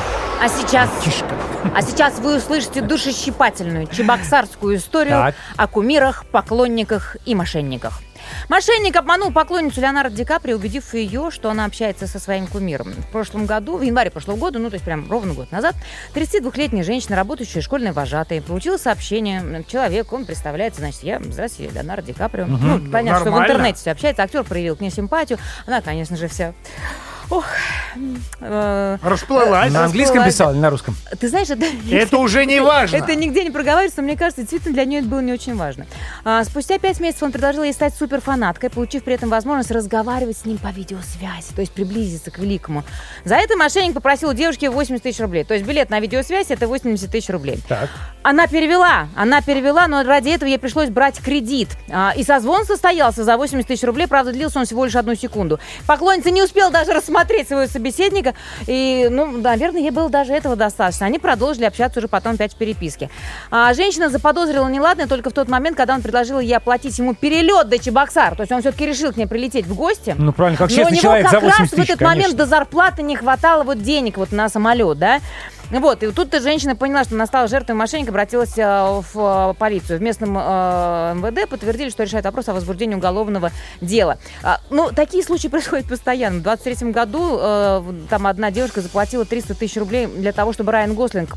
[0.43, 1.35] А сейчас, Мальчишка.
[1.75, 5.35] А сейчас вы услышите душещипательную чебоксарскую историю Так.
[5.57, 8.01] о кумирах, поклонниках и мошенниках.
[8.49, 12.93] Мошенник обманул поклонницу Леонардо Ди Каприо, убедив ее, что она общается со своим кумиром.
[12.93, 15.75] В прошлом году, в январе прошлого года, ну, то есть прям ровно год назад,
[16.15, 19.65] 32-летняя женщина, работающая школьной вожатой, получила сообщение.
[19.67, 22.47] Человек, он представляется, значит, я, здравствуйте, Леонардо Ди Каприо.
[22.47, 23.53] Ну, понятно, что в нормально.
[23.53, 24.23] интернете все общается.
[24.23, 25.39] Актер проявил к ней симпатию.
[25.67, 26.53] Она, конечно же, вся...
[27.31, 27.47] Ох,
[28.41, 29.73] э, Расплылась.
[29.73, 30.35] На английском Расплылась.
[30.35, 30.97] писал или на русском?
[31.19, 31.65] ты знаешь, это...
[31.91, 32.97] Это уже не важно.
[32.97, 35.87] Это нигде не проговаривается, но мне кажется, действительно для нее это было не очень важно.
[36.25, 40.45] А, спустя пять месяцев он предложил ей стать суперфанаткой, получив при этом возможность разговаривать с
[40.45, 42.83] ним по видеосвязи, то есть приблизиться к великому.
[43.25, 45.45] За это мошенник попросил у девушки 80 тысяч рублей.
[45.45, 47.61] То есть билет на видеосвязь это 80 тысяч рублей.
[47.69, 47.91] Так.
[48.23, 51.69] Она перевела, она перевела, но ради этого ей пришлось брать кредит.
[51.91, 55.61] А, и созвон состоялся за 80 тысяч рублей, правда, длился он всего лишь одну секунду.
[55.87, 58.35] Поклонница не успела даже рассмотреть своего собеседника,
[58.67, 61.07] и, ну, наверное, ей было даже этого достаточно.
[61.07, 63.11] Они продолжили общаться уже потом опять в переписке.
[63.51, 67.69] А, женщина заподозрила неладное только в тот момент, когда он предложил ей оплатить ему перелет
[67.69, 68.35] до Чебоксар.
[68.37, 70.15] То есть он все-таки решил к ней прилететь в гости.
[70.17, 72.25] Ну, правильно, как Но у честный него человек как за 80 раз в этот момент
[72.25, 72.39] конечно.
[72.39, 75.21] до зарплаты не хватало вот денег вот на самолет, да?
[75.71, 79.99] Вот, и тут-то женщина поняла, что она стала жертвой мошенника, обратилась э, в э, полицию.
[79.99, 84.19] В местном э, МВД подтвердили, что решает вопрос о возбуждении уголовного дела.
[84.43, 86.41] А, ну, такие случаи происходят постоянно.
[86.41, 90.95] В 23 году э, там одна девушка заплатила 300 тысяч рублей для того, чтобы Райан
[90.95, 91.37] Гослинг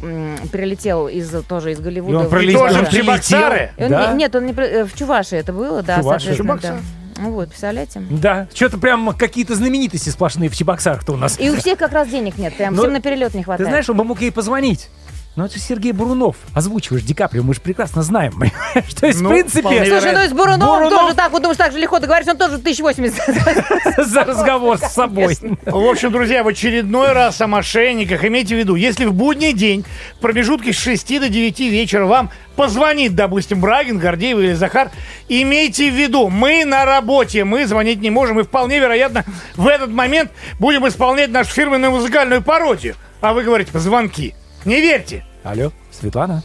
[0.51, 2.13] прилетел из, тоже из Голливуда.
[2.13, 3.71] И он прилетел, тоже в Чебоксары?
[3.77, 4.11] Да?
[4.13, 6.79] не- нет, он не в Чувашии это было, да, соответственно, Чебоксары.
[7.17, 8.01] Ну вот, представляете?
[8.09, 11.39] Да, что-то прям какие-то знаменитости сплошные в Чебоксарах-то у нас.
[11.39, 13.69] И у всех как раз денег нет, прям Ну, всем на перелет не Ты хватает.
[13.69, 14.89] знаешь, он бы мог ей позвонить.
[15.35, 16.35] Ну, это Сергей Бурунов.
[16.53, 18.33] Озвучиваешь Ди Каприо, мы же прекрасно знаем.
[18.39, 18.93] понимаешь?
[18.93, 21.57] То есть, в Ну, принципе, Слушай, ну и с Буруновым Бурунов- тоже так, вот думаешь,
[21.57, 23.97] так же легко договоришься, он тоже 1080.
[24.05, 25.35] за разговор с собой.
[25.65, 29.85] В общем, друзья, в очередной раз о мошенниках имейте в виду, если в будний день
[30.17, 34.91] в промежутке с 6 до 9 вечера вам позвонит, допустим, Брагин, Гордеев или Захар,
[35.29, 39.89] имейте в виду, мы на работе, мы звонить не можем, и вполне вероятно в этот
[39.89, 42.95] момент будем исполнять нашу фирменную музыкальную пародию.
[43.19, 44.35] А вы говорите, звонки.
[44.65, 45.25] Не верьте.
[45.43, 46.41] Алло, Светлана?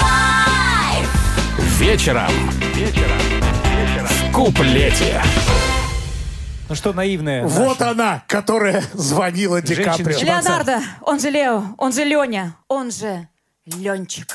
[0.00, 1.78] Live.
[1.78, 2.30] Вечером.
[2.74, 3.18] Вечером.
[4.06, 5.20] В куплете.
[6.68, 7.46] Ну что, наивная.
[7.46, 10.18] Вот она, которая звонила Ди Женщина Каприо.
[10.20, 13.28] Леонардо, он же Лео, он же Леня, он же
[13.66, 14.34] Ленчик.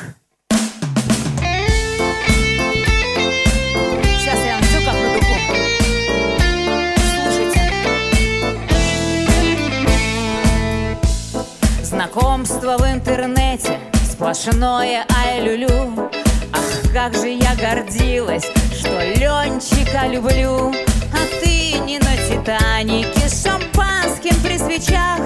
[12.47, 13.77] Знакомство в интернете
[14.09, 16.09] Сплошное ай-люлю.
[16.53, 20.73] Ах, как же я гордилась Что Ленчика люблю.
[21.11, 25.19] А ты не на Титанике С шампанским при свечах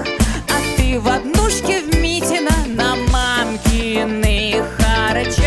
[0.48, 5.46] А ты в однушке в Митино На мамкиных харчах.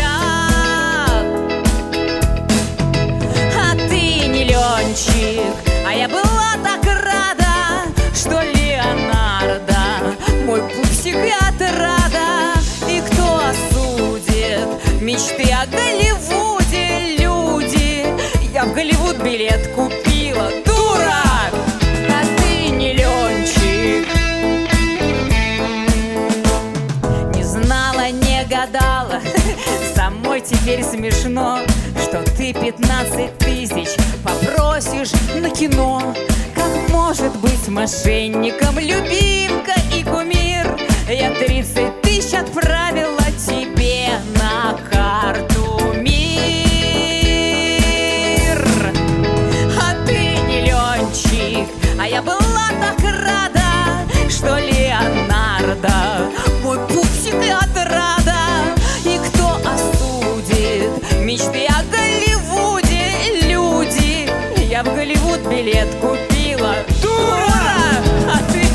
[3.54, 5.54] А ты не Ленчик
[5.86, 9.76] А я была так рада Что Леонардо
[10.46, 10.62] мой
[15.16, 18.06] мечты о Голливуде, люди.
[18.52, 21.24] Я в Голливуд билет купила, дура,
[22.10, 24.06] а ты не Ленчик.
[27.34, 29.22] Не знала, не гадала,
[29.96, 31.60] самой теперь смешно,
[32.02, 36.14] что ты 15 тысяч попросишь на кино.
[36.54, 40.78] Как может быть мошенником любимка и кумир?
[41.08, 42.85] Я 30 тысяч отправила
[55.76, 56.30] Леонардо
[56.62, 58.74] мой пупсик и отрада.
[59.04, 60.90] И кто осудит
[61.22, 64.28] мечты о Голливуде, люди?
[64.68, 66.74] Я в Голливуд билет купила.
[67.02, 67.52] Дура!
[68.28, 68.66] А ты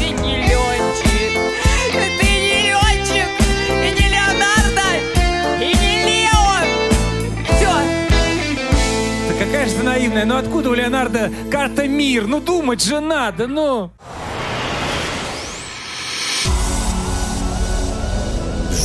[9.51, 10.25] какая же ты наивная.
[10.25, 12.27] Ну откуда у Леонардо карта мир?
[12.27, 13.91] Ну думать же надо, ну.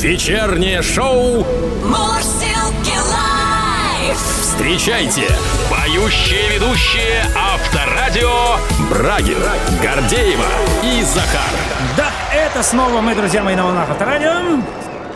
[0.02, 1.44] Вечернее шоу.
[1.84, 4.18] Мурзилки лайф.
[4.40, 5.22] Встречайте.
[5.70, 8.56] Поющие ведущие Авторадио
[8.90, 9.38] Брагин,
[9.82, 10.44] Гордеева
[10.84, 11.50] и Захар.
[11.96, 14.32] Да, это снова мы, друзья мои, на волнах Авторадио.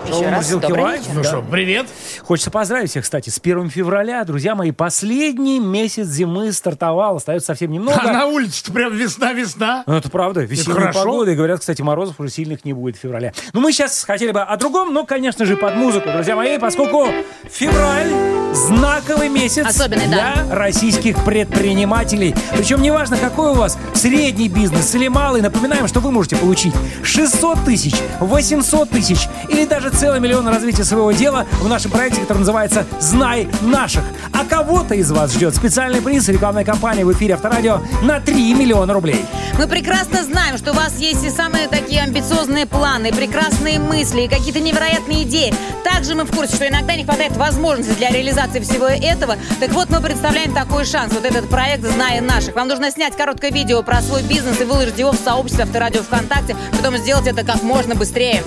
[0.09, 1.01] Шоу Еще раз «Мурзилки добрый Лайв».
[1.03, 1.12] вечер.
[1.14, 1.29] Ну Да.
[1.29, 1.87] что, привет.
[2.22, 4.24] Хочется поздравить всех, кстати, с 1 февраля.
[4.24, 7.16] Друзья мои, последний месяц зимы стартовал.
[7.16, 8.00] Остается совсем немного.
[8.02, 9.85] А на улице прям весна-весна.
[9.87, 11.33] Ну, это правда, весенняя погода.
[11.33, 13.33] И говорят, кстати, морозов уже сильных не будет в феврале.
[13.52, 17.06] Ну, мы сейчас хотели бы о другом, но, конечно же, под музыку, друзья мои, поскольку
[17.50, 18.09] февраль
[18.52, 22.35] знаковый месяц Особенный, для российских предпринимателей.
[22.56, 27.64] Причем неважно, какой у вас средний бизнес или малый, напоминаем, что вы можете получить 600
[27.64, 32.38] тысяч, 800 тысяч или даже целый миллион на развитие своего дела в нашем проекте, который
[32.38, 34.05] называется «Знай наших».
[34.33, 38.92] А кого-то из вас ждет специальный приз рекламной кампании в эфире Авторадио на 3 миллиона
[38.92, 39.25] рублей.
[39.59, 44.29] Мы прекрасно знаем, что у вас есть и самые такие амбициозные планы, прекрасные мысли, и
[44.29, 45.55] какие-то невероятные идеи.
[45.85, 49.37] Также мы в курсе, что иногда не хватает возможности для реализации всего этого.
[49.59, 51.12] Так вот, мы представляем такой шанс.
[51.12, 52.55] Вот этот проект «Зная наших».
[52.55, 56.57] Вам нужно снять короткое видео про свой бизнес и выложить его в сообществе Авторадио ВКонтакте.
[56.73, 58.42] Потом сделать это как можно быстрее.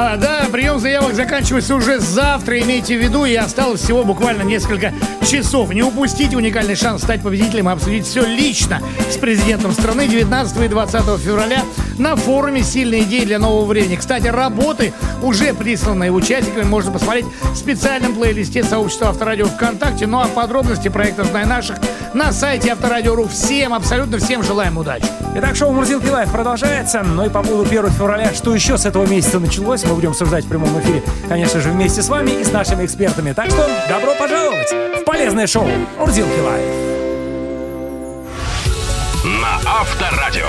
[0.00, 4.94] А, да, прием заявок заканчивается уже завтра, имейте в виду, и осталось всего буквально несколько
[5.28, 5.74] часов.
[5.74, 8.80] Не упустите уникальный шанс стать победителем и обсудить все лично
[9.10, 11.62] с президентом страны 19 и 20 февраля
[11.98, 13.96] на форуме «Сильные идеи для нового времени».
[13.96, 20.06] Кстати, работы уже присланы участниками, можно посмотреть в специальном плейлисте сообщества Авторадио ВКонтакте.
[20.06, 21.76] Ну а подробности проекта «Знай наших»
[22.14, 23.26] на сайте Авторадио.ру.
[23.26, 25.06] Всем, абсолютно всем желаем удачи.
[25.34, 27.02] Итак, шоу «Мурзилки Live» продолжается.
[27.02, 30.44] Ну и по поводу 1 февраля, что еще с этого месяца началось, мы будем обсуждать
[30.44, 33.32] в прямом эфире, конечно же, вместе с вами и с нашими экспертами.
[33.32, 36.64] Так что добро пожаловать в полезное шоу «Мурзилки Live».
[39.24, 40.46] На Авторадио.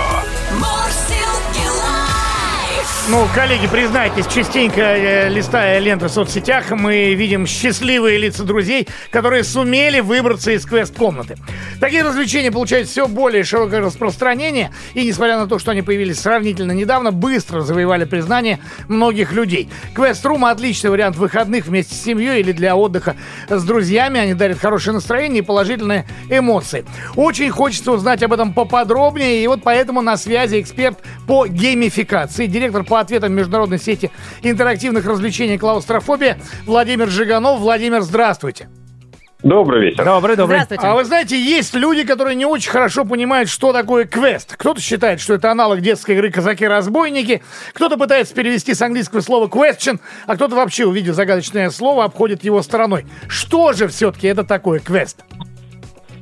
[3.11, 9.43] Ну, коллеги, признайтесь, частенько э, листая ленты в соцсетях, мы видим счастливые лица друзей, которые
[9.43, 11.35] сумели выбраться из квест-комнаты.
[11.79, 16.71] Такие развлечения получают все более широкое распространение, и несмотря на то, что они появились сравнительно
[16.71, 19.69] недавно, быстро завоевали признание многих людей.
[19.95, 23.15] Квест-рум– отличный вариант выходных вместе с семьей или для отдыха
[23.47, 24.19] с друзьями.
[24.19, 26.85] Они дарят хорошее настроение и положительные эмоции.
[27.15, 32.83] Очень хочется узнать об этом поподробнее, и вот поэтому на связи эксперт по геймификации, директор
[32.83, 37.59] по ответам международной сети интерактивных развлечений «Клаустрофобия» Владимир Жиганов.
[37.59, 38.69] Владимир, здравствуйте.
[39.41, 40.03] Добрый вечер.
[40.03, 40.57] Добрый, добрый.
[40.57, 40.85] Здравствуйте.
[40.85, 44.55] А вы знаете, есть люди, которые не очень хорошо понимают, что такое квест.
[44.57, 50.01] Кто-то считает, что это аналог детской игры «Казаки-разбойники», кто-то пытается перевести с английского слова question,
[50.27, 53.05] а кто-то вообще, увидев загадочное слово, обходит его стороной.
[53.29, 55.23] Что же все-таки это такое квест?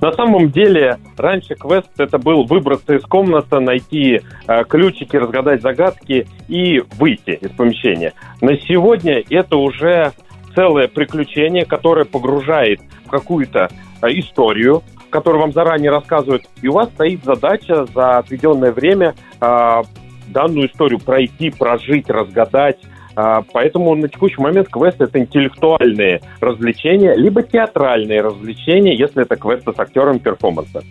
[0.02, 6.28] На самом деле, раньше квест это был выбраться из комнаты, найти э, ключики, разгадать загадки
[6.48, 8.14] и выйти из помещения.
[8.42, 10.12] На сегодня это уже
[10.56, 13.70] целое приключение, которое погружает в какую-то
[14.02, 19.82] э, историю, которую вам заранее рассказывают, и у вас стоит задача за отведенное время э,
[20.28, 22.78] данную историю пройти, прожить, разгадать.
[23.18, 29.74] А, Поэтому на текущий момент квест это интеллектуальные развлечения, либо театральные развлечения, если это квесты
[29.74, 30.84] с актером перформанса.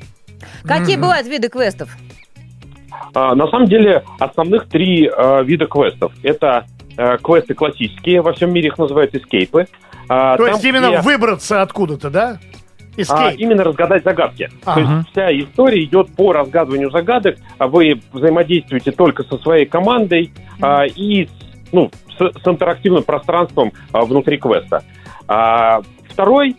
[0.64, 1.96] Какие бывают виды квестов?
[3.14, 6.12] А, На самом деле основных три э, вида квестов.
[6.24, 6.66] Это
[7.22, 9.66] квесты классические, во всем мире их называют эскейпы.
[10.08, 12.38] А, То там, есть именно где, выбраться откуда-то, да?
[13.08, 14.48] а, именно разгадать загадки.
[14.64, 14.80] То Ага.
[14.80, 20.84] есть вся история идет по разгадыванию загадок, а вы взаимодействуете только со своей командой а,
[20.86, 21.30] и с,
[21.72, 24.82] ну, с, с интерактивным пространством а, внутри квеста.
[25.28, 26.56] А второй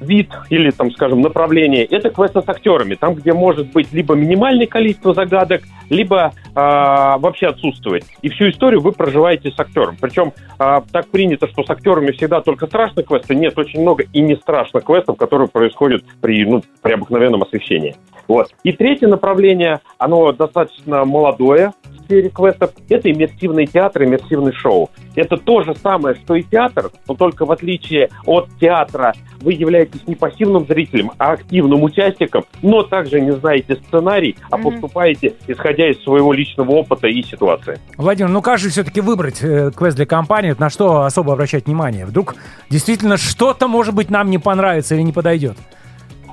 [0.00, 4.66] вид или, там, скажем, направление, это квесты с актерами, там, где может быть либо минимальное
[4.66, 8.04] количество загадок, либо а, вообще отсутствовать.
[8.22, 9.96] И всю историю вы проживаете с актером.
[10.00, 13.34] Причем а, так принято, что с актерами всегда только страшные квесты.
[13.34, 17.96] Нет, очень много и не страшных квестов, которые происходят при, ну, при обыкновенном освещении.
[18.26, 18.54] Вот.
[18.62, 21.72] И третье направление, оно достаточно молодое
[22.08, 24.90] в сфере квестов, это иммерсивный театр, иммерсивный шоу.
[25.14, 30.00] Это то же самое, что и театр, но только в отличие от театра вы являетесь
[30.06, 34.70] не пассивным зрителем, а активным участником, но также не знаете сценарий, а Мгм.
[34.72, 37.78] поступаете, исходя из своего личного опыта и ситуации.
[37.98, 40.54] Владимир, ну как же все-таки выбрать э, квест для компании?
[40.58, 42.06] На что особо обращать внимание?
[42.06, 42.36] Вдруг
[42.70, 45.56] действительно что-то, может быть, нам не понравится или не подойдет?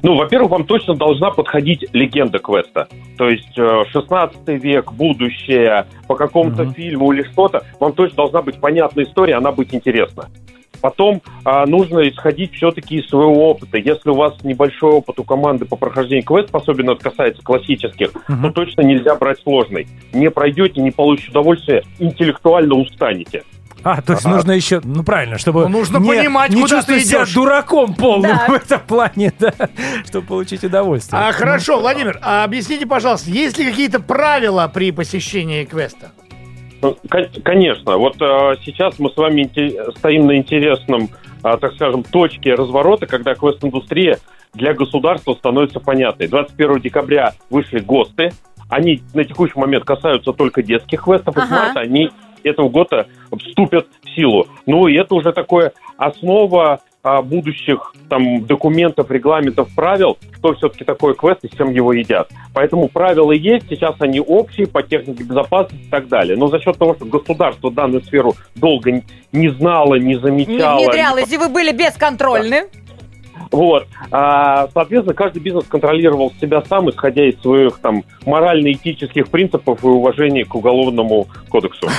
[0.03, 2.87] Ну, во-первых, вам точно должна подходить легенда квеста.
[3.17, 6.73] То есть э, 16 век, будущее, по какому-то Мгм.
[6.73, 10.29] фильму или что-то, вам точно должна быть понятная история, она быть интересна.
[10.81, 13.77] Потом а, нужно исходить все-таки из своего опыта.
[13.77, 18.41] Если у вас небольшой опыт у команды по прохождению квест, особенно это касается классических, Мгм.
[18.43, 19.87] то точно нельзя брать сложный.
[20.13, 23.43] Не пройдете, не получите удовольствие, интеллектуально устанете.
[23.87, 24.29] А, то есть А.
[24.29, 27.33] нужно еще, ну правильно, чтобы Ну, нужно не, понимать, не куда чувствовать ты себя идешь.
[27.35, 28.45] дураком полным Да.
[28.47, 29.53] в этом плане, да,
[30.07, 31.21] чтобы получить удовольствие.
[31.21, 36.11] А, хорошо, Владимир, а объясните, пожалуйста, есть ли какие-то правила при посещении квеста?
[36.81, 37.97] Ну, кон- Конечно.
[37.97, 39.43] Вот э, сейчас мы с вами
[39.99, 41.09] стоим на интересном,
[41.43, 44.17] а, так скажем, точке разворота, когда квест-индустрия
[44.55, 46.27] для государства становится понятной.
[46.27, 48.31] 21 декабря вышли ГОСТы.
[48.67, 51.55] Они на текущий момент касаются только детских квестов, и с Ага.
[51.55, 52.09] марта они
[52.49, 54.47] этого года вступят в силу.
[54.65, 61.13] Ну, и это уже такое основа а, будущих там документов, регламентов, правил, что все-таки такое
[61.13, 62.29] квест и с чем его едят.
[62.51, 66.35] Поэтому правила есть, сейчас они общие по технике безопасности и так далее.
[66.35, 71.31] Но за счет того, что государство данную сферу долго не знало, не Не замечало, внедрялось,
[71.31, 72.69] и вы были бесконтрольны.
[73.51, 73.87] Вот.
[74.11, 80.45] А, соответственно, каждый бизнес контролировал себя сам, исходя из своих там морально-этических принципов и уважения
[80.45, 81.89] к уголовному кодексу.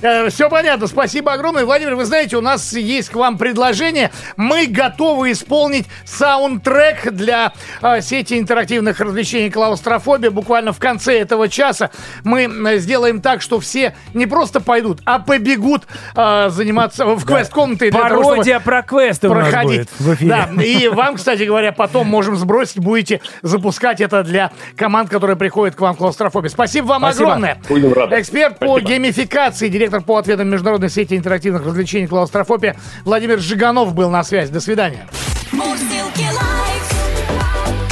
[0.30, 1.64] все понятно, спасибо огромное.
[1.64, 4.10] Владимир, вы знаете, у нас есть к вам предложение.
[4.36, 10.30] Мы готовы исполнить саундтрек для э, сети интерактивных развлечений «Клаустрофобия».
[10.30, 11.90] Буквально в конце этого часа
[12.24, 15.86] мы э, сделаем так, что все не просто пойдут, а побегут
[16.16, 17.90] э, заниматься в квест-комнаты.
[17.90, 19.88] Пародия про квесты проходить.
[19.88, 20.30] будет в эфире.
[20.30, 25.74] Да, и вам, кстати говоря, потом можем сбросить, будете запускать это для команд, которые приходят
[25.74, 26.48] к вам в клаустрофобе.
[26.48, 27.24] Спасибо вам Спасибо.
[27.24, 27.62] огромное.
[27.68, 28.20] Будем рады.
[28.20, 28.90] Эксперт по Спасибо.
[28.90, 34.52] геймификации, директор по ответам международной сети интерактивных развлечений клаустрофобия Владимир Жиганов был на связи.
[34.52, 35.06] До свидания.
[35.52, 36.92] Мурзилки лайф.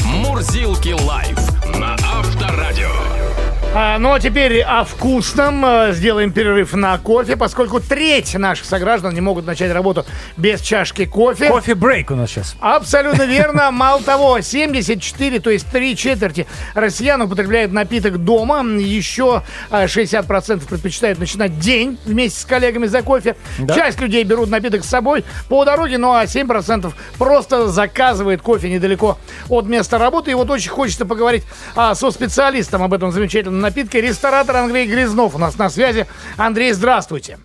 [0.05, 1.50] Мурзилки лайф.
[3.73, 5.65] А, ну а теперь о вкусном.
[5.65, 10.05] Э, Сделаем перерыв на кофе, поскольку треть наших сограждан не могут начать работу
[10.37, 11.47] без чашки кофе.
[11.49, 12.57] Кофе-брейк у нас сейчас.
[12.59, 13.71] Абсолютно верно.
[13.71, 18.65] Мало того, 74, то есть три четверти россиян употребляют напиток дома.
[18.65, 23.37] Еще а, 60% предпочитают начинать день вместе с коллегами за кофе.
[23.61, 23.73] Да.
[23.73, 29.17] Часть людей берут напиток с собой по дороге, ну а 7% просто заказывает кофе недалеко
[29.49, 30.33] от места работы.
[30.33, 31.45] И вот очень хочется поговорить
[31.77, 34.01] а, со специалистом об этом замечательном напитке.
[34.01, 36.07] Ресторатор Андрей Грязнов у нас на связи.
[36.37, 37.39] Андрей, здравствуйте.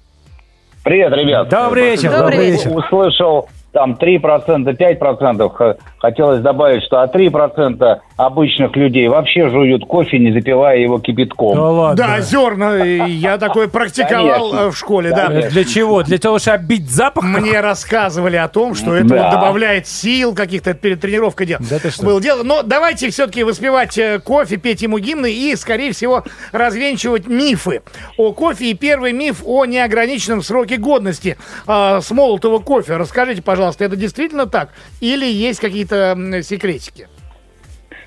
[0.83, 1.49] Привет, ребят.
[1.49, 2.11] Добрый вечер.
[2.11, 2.75] Добрый вечер.
[2.75, 5.49] Услышал там 3%, 5%.
[5.53, 11.55] Х- Хотелось добавить, что а 3% обычных людей вообще жуют кофе, не запивая его кипятком.
[11.55, 11.95] Да ладно.
[12.07, 12.75] Да, зерна.
[12.85, 14.67] Я такое практиковал Конечно.
[14.67, 15.27] э, в школе, да.
[15.27, 16.03] Для чего?
[16.03, 17.23] Для того, чтобы оббить запах?
[17.25, 19.23] Мне рассказывали о том, что это Да.
[19.23, 21.57] вот добавляет сил каких-то перед тренировкой дел.
[21.69, 22.05] Да ты что?
[22.05, 22.43] Было дело.
[22.43, 27.81] Но давайте все-таки воспевать э, кофе, петь ему гимны и, скорее всего, развенчивать мифы
[28.17, 28.67] о кофе.
[28.69, 31.35] И первый миф о неограниченном сроке годности
[31.67, 32.95] э, смолотого кофе.
[32.95, 34.69] Расскажите, пожалуйста, это действительно так?
[35.01, 37.07] Или есть какие-то секретики?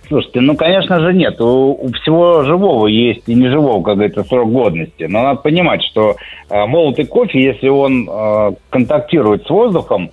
[0.09, 1.38] Слушайте, ну, конечно же, нет.
[1.40, 5.02] У, у всего живого есть и неживого, как говорится, срок годности.
[5.02, 6.17] Но надо понимать, что
[6.48, 10.11] э, молотый кофе, если он э, контактирует с воздухом,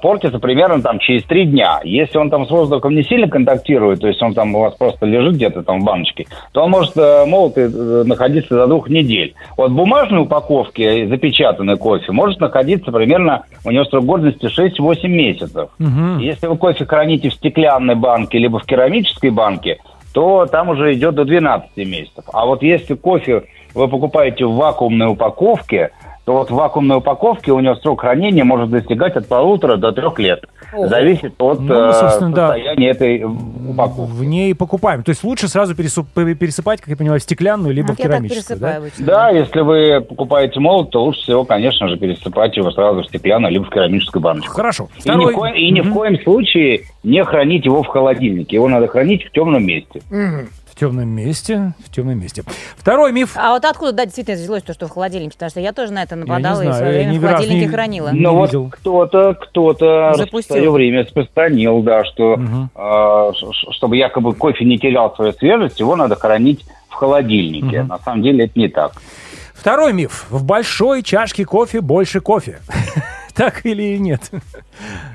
[0.00, 1.80] портится примерно там через три дня.
[1.84, 5.06] Если он там с воздухом не сильно контактирует, то есть он там у вас просто
[5.06, 9.34] лежит где-то там в баночке, то он может э, молотый э, находиться до двух недель.
[9.56, 15.70] Вот в бумажной упаковке запечатанный кофе может находиться примерно, у него срок годности 6-8 месяцев.
[15.78, 16.18] Мгм.
[16.18, 19.78] Если вы кофе храните в стеклянной банке либо в керамической банке,
[20.12, 22.24] то там уже идет до 12 месяцев.
[22.32, 23.42] А вот если кофе
[23.74, 25.90] вы покупаете в вакуумной упаковке,
[26.24, 30.18] то вот в вакуумной упаковке у него срок хранения может достигать от полутора до трех
[30.18, 30.44] лет.
[30.72, 30.88] Ого.
[30.88, 32.46] Зависит от Ну, э, собственно, да.
[32.48, 34.10] состояния этой упаковки.
[34.12, 35.02] В ней покупаем.
[35.02, 38.58] То есть лучше сразу пересыпать, как я понимаю, в стеклянную, либо Вот в керамическую.
[38.58, 38.76] да?
[38.76, 39.04] обычно.
[39.04, 43.52] Да, если вы покупаете молот, то лучше всего, конечно же, пересыпать его сразу в стеклянную
[43.52, 44.52] либо в керамическую баночку.
[44.54, 44.88] Хорошо.
[45.04, 45.34] И, ни в Второй.
[45.34, 48.56] коем, и ни в коем случае не хранить его в холодильнике.
[48.56, 50.00] Его надо хранить в темном месте.
[50.74, 51.72] В темном месте.
[51.86, 52.42] В темном месте.
[52.76, 53.34] Второй миф.
[53.36, 55.34] А вот откуда, да, действительно взялось то, что в холодильнике?
[55.34, 57.26] Потому что я тоже на это нападала и в знаю, свое я время ни в
[57.28, 58.08] холодильнике не- хранила.
[58.12, 58.64] Не Но видел.
[58.64, 60.56] вот кто-то, кто-то Запустил.
[60.56, 62.70] в свое время распространил, да, что Мгм.
[62.74, 63.30] э,
[63.70, 67.80] чтобы якобы кофе не терял свою свежесть, его надо хранить в холодильнике.
[67.82, 67.88] Мгм.
[67.88, 68.94] На самом деле это не так.
[69.54, 70.26] Второй миф.
[70.28, 72.58] В большой чашке кофе больше кофе.
[73.34, 74.30] Так или нет?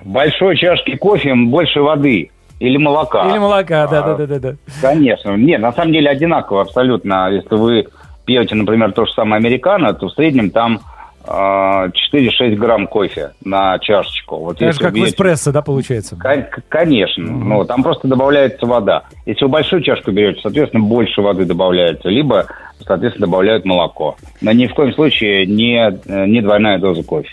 [0.04, 3.30] В большой чашке кофе больше воды или молока.
[3.30, 4.56] Или молока, да, А, да, да, да, да.
[4.82, 5.36] Конечно.
[5.36, 7.30] Нет, на самом деле одинаково абсолютно.
[7.32, 7.88] Если вы
[8.26, 10.82] пьете, например, то же самое американо, то в среднем там
[11.26, 14.38] а, 4-6 грамм кофе на чашечку.
[14.38, 16.18] Вот Так же, как вы в эспрессо, да, получается?
[16.70, 17.24] Конечно.
[17.24, 19.04] Ну, там просто добавляется вода.
[19.26, 22.46] Если вы большую чашку берете, соответственно, больше воды добавляется, либо,
[22.86, 24.18] соответственно, добавляют молоко.
[24.42, 27.30] Но ни в коем случае не, э, не двойная доза кофе.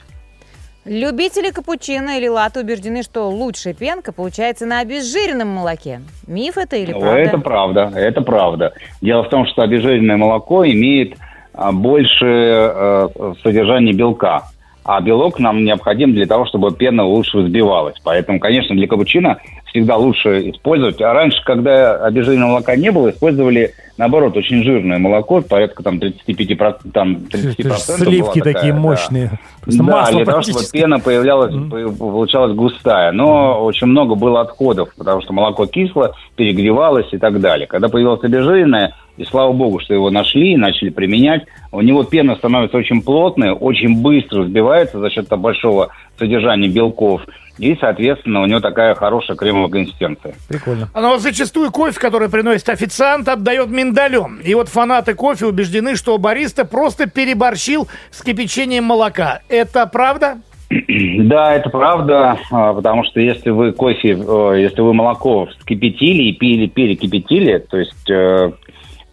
[0.86, 6.00] Любители капучино или латте убеждены, что лучшая пенка получается на обезжиренном молоке.
[6.28, 7.18] Миф это или правда?
[7.18, 8.72] Это правда, это правда.
[9.02, 11.16] Дело в том, что обезжиренное молоко имеет
[11.54, 13.08] а, больше э,
[13.42, 14.44] содержания белка.
[14.84, 17.96] А белок нам необходим для того, чтобы пена лучше взбивалась.
[18.04, 21.00] Поэтому, конечно, для капучино всегда лучше использовать.
[21.00, 26.90] А раньше, когда обезжиренного молока не было, использовали, наоборот, очень жирное молоко, порядка там 35%.
[26.92, 28.78] Там, 30% Это ж была сливки такая, такие да.
[28.78, 29.30] мощные.
[29.62, 33.12] Просто да, масло для того, чтобы пена появлялась, по- получалась густая.
[33.12, 37.66] Но очень много было отходов, потому что молоко кисло, перегревалось и так далее.
[37.66, 42.36] Когда появилось обезжиренное, и слава богу, что его нашли и начали применять, у него пена
[42.36, 45.88] становится очень плотной, очень быстро взбивается за счет большого
[46.18, 47.22] содержания белков.
[47.58, 50.34] И, соответственно, у него такая хорошая кремовая консистенция.
[50.48, 50.88] Прикольно.
[50.94, 54.40] Но вот зачастую кофе, который приносит официант, отдает миндалем.
[54.44, 59.40] И вот фанаты кофе убеждены, что бариста просто переборщил с кипячением молока.
[59.48, 60.38] Это правда?
[61.18, 66.32] Да, это правда, а, потому что если вы кофе, э, если вы молоко вскипятили и
[66.32, 68.52] пили, перекипятили, то есть э,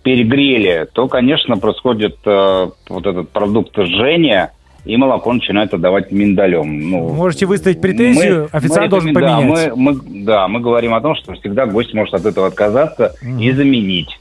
[0.04, 4.52] перегрели, то, конечно, происходит э, вот этот продукт жжения,
[4.86, 6.90] и молоко начинает отдавать миндалем.
[6.90, 9.76] Ну, Можете выставить претензию, официант должен рекомен- да, поменять.
[9.76, 13.52] мы, мы- да, мы говорим о том, что всегда гость может от этого отказаться и
[13.52, 14.18] заменить.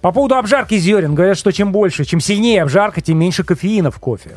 [0.00, 1.14] По поводу обжарки зерен.
[1.14, 4.36] Говорят, что чем больше, чем сильнее обжарка, тем меньше кофеина в кофе.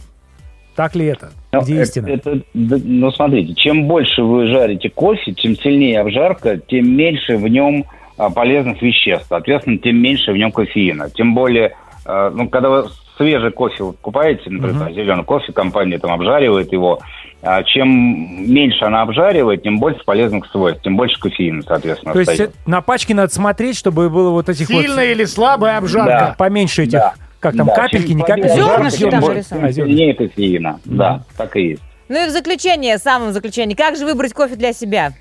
[0.76, 1.32] Так ли это?
[1.52, 2.08] Ну, Где это- истина?
[2.08, 7.48] это- да, ну, смотрите, чем больше вы жарите кофе, чем сильнее обжарка, тем меньше в
[7.48, 7.86] нем
[8.18, 9.26] а, полезных веществ.
[9.30, 11.10] Соответственно, тем меньше в нем кофеина.
[11.10, 11.74] Тем более,
[12.06, 12.88] а, ну, когда вы
[13.18, 17.00] свежий кофе вот покупаете, например, там, зеленый кофе, компания там обжаривает его,
[17.42, 22.32] а, чем меньше она обжаривает, тем больше полезных свойств, тем больше кофеина, соответственно, То есть
[22.32, 22.58] остается.
[22.66, 26.10] э, на пачке надо смотреть, чтобы было вот этих вот Сильная или слабая обжарка?
[26.10, 26.36] Да.
[26.38, 27.14] поменьше этих, Да.
[27.40, 28.54] как там, Да, капельки, чем не капельки.
[28.56, 29.76] Зернышки там же рисуют.
[29.76, 30.80] Сильнее кофеина.
[30.86, 31.84] Да, так и есть.
[32.10, 35.14] Ну и в заключение, самом заключении, как же выбрать кофе для себя?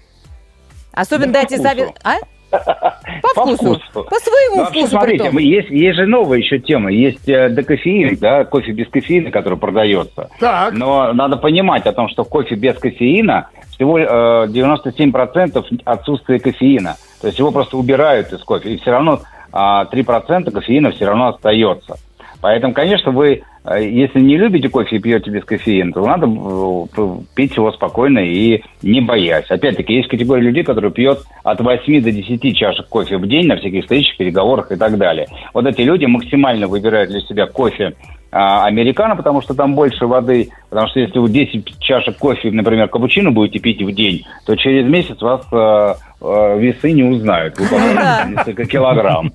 [0.93, 1.91] Особенно Да дайте совет.
[2.03, 2.17] А?
[2.51, 3.81] По По вкусу.
[3.93, 6.91] По своему Ну, вкусу смотрите, мы- есть, есть же новая еще тема.
[6.91, 10.29] Есть э, декофеин, да, кофе без кофеина, который продается.
[10.41, 10.73] Так.
[10.75, 16.97] Но надо понимать о том, что кофе без кофеина всего э, 97% отсутствие кофеина.
[17.21, 19.21] То есть его просто убирают из кофе, и все равно
[19.53, 21.97] а, 3% кофеина все равно остается.
[22.41, 23.41] Поэтому, конечно, вы, э,
[23.79, 28.63] если не любите кофе и пьете без кофеина, то надо э, пить его спокойно и
[28.83, 29.51] не боясь.
[29.51, 33.57] Опять-таки, есть категория людей, которые пьет от 8 до 10 чашек кофе в день на
[33.57, 35.27] всяких встречах, переговорах и так далее.
[35.53, 40.51] Вот эти люди максимально выбирают для себя кофе а, американо, потому что там больше воды,
[40.69, 44.89] потому что если вы 10 чашек кофе, например, капучино будете пить в день, то через
[44.89, 47.59] месяц вас э, э, весы не узнают.
[47.59, 47.67] Вы
[48.31, 49.33] несколько килограмм.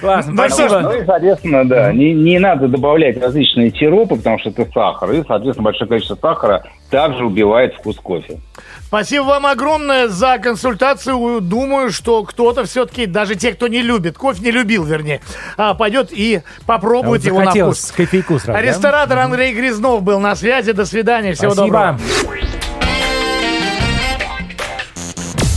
[0.00, 0.80] Классно, Ну спасибо.
[0.80, 5.12] Ну и, соответственно, да, не, не надо добавлять различные сиропы, потому что это сахар.
[5.12, 8.40] И, соответственно, большое количество сахара также убивает вкус кофе.
[8.86, 11.40] Спасибо вам огромное за консультацию.
[11.40, 15.20] Думаю, что кто-то все-таки, даже те, кто не любит, кофе не любил, вернее,
[15.56, 17.92] а, пойдет и попробует его на вкус.
[17.96, 18.62] кофейку сразу, да?
[18.62, 20.72] Ресторатор Андрей Грязнов был на связи.
[20.72, 21.34] До свидания.
[21.34, 21.98] Всего доброго.
[21.98, 22.36] Спасибо.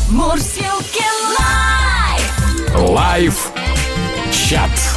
[0.10, 1.04] Мурзилки
[1.40, 2.76] Live.
[2.76, 3.52] Live
[4.32, 4.89] чат.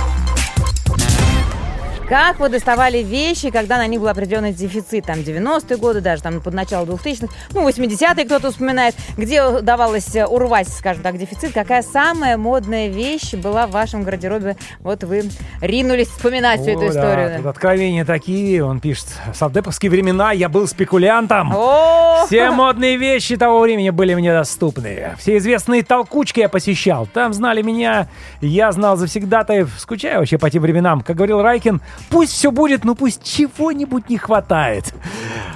[2.12, 5.06] Как вы доставали вещи, когда на них был определенный дефицит?
[5.06, 10.26] Там 90-е годы, даже там под начало 2000-х, ну, 80-е кто-то вспоминает, где удавалось э,
[10.26, 11.54] урвать, скажем так, дефицит.
[11.54, 14.58] Какая самая модная вещь была в вашем гардеробе?
[14.80, 15.30] Вот вы
[15.62, 17.36] ринулись вспоминать всю эту О, да, историю.
[17.38, 19.06] тут откровения такие, он пишет.
[19.32, 21.50] В совдеповские времена я был спекулянтом.
[21.56, 25.14] О, Все модные вещи того времени были мне доступны.
[25.18, 27.06] Все известные толкучки я посещал.
[27.06, 28.08] Там знали меня,
[28.42, 29.70] я знал завсегдатаев.
[29.78, 31.00] Скучаю вообще по тем временам.
[31.00, 34.92] Как говорил Райкин, пусть все будет, но пусть чего-нибудь не хватает.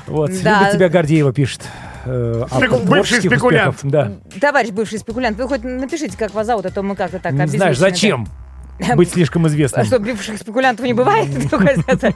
[0.06, 0.60] Вот, Да.
[0.60, 1.62] любит тебя Гордеева, пишет.
[2.04, 3.74] э, Спеку- бывший творческих спекулянт.
[3.74, 3.90] успехов.
[3.90, 4.12] Да.
[4.40, 7.46] Товарищ бывший спекулянт, вы хоть напишите, как вас зовут, а то мы как-то так Не
[7.46, 8.28] знаешь, зачем
[8.94, 9.84] быть слишком А известным?
[9.86, 11.28] что, бывших спекулянтов не бывает?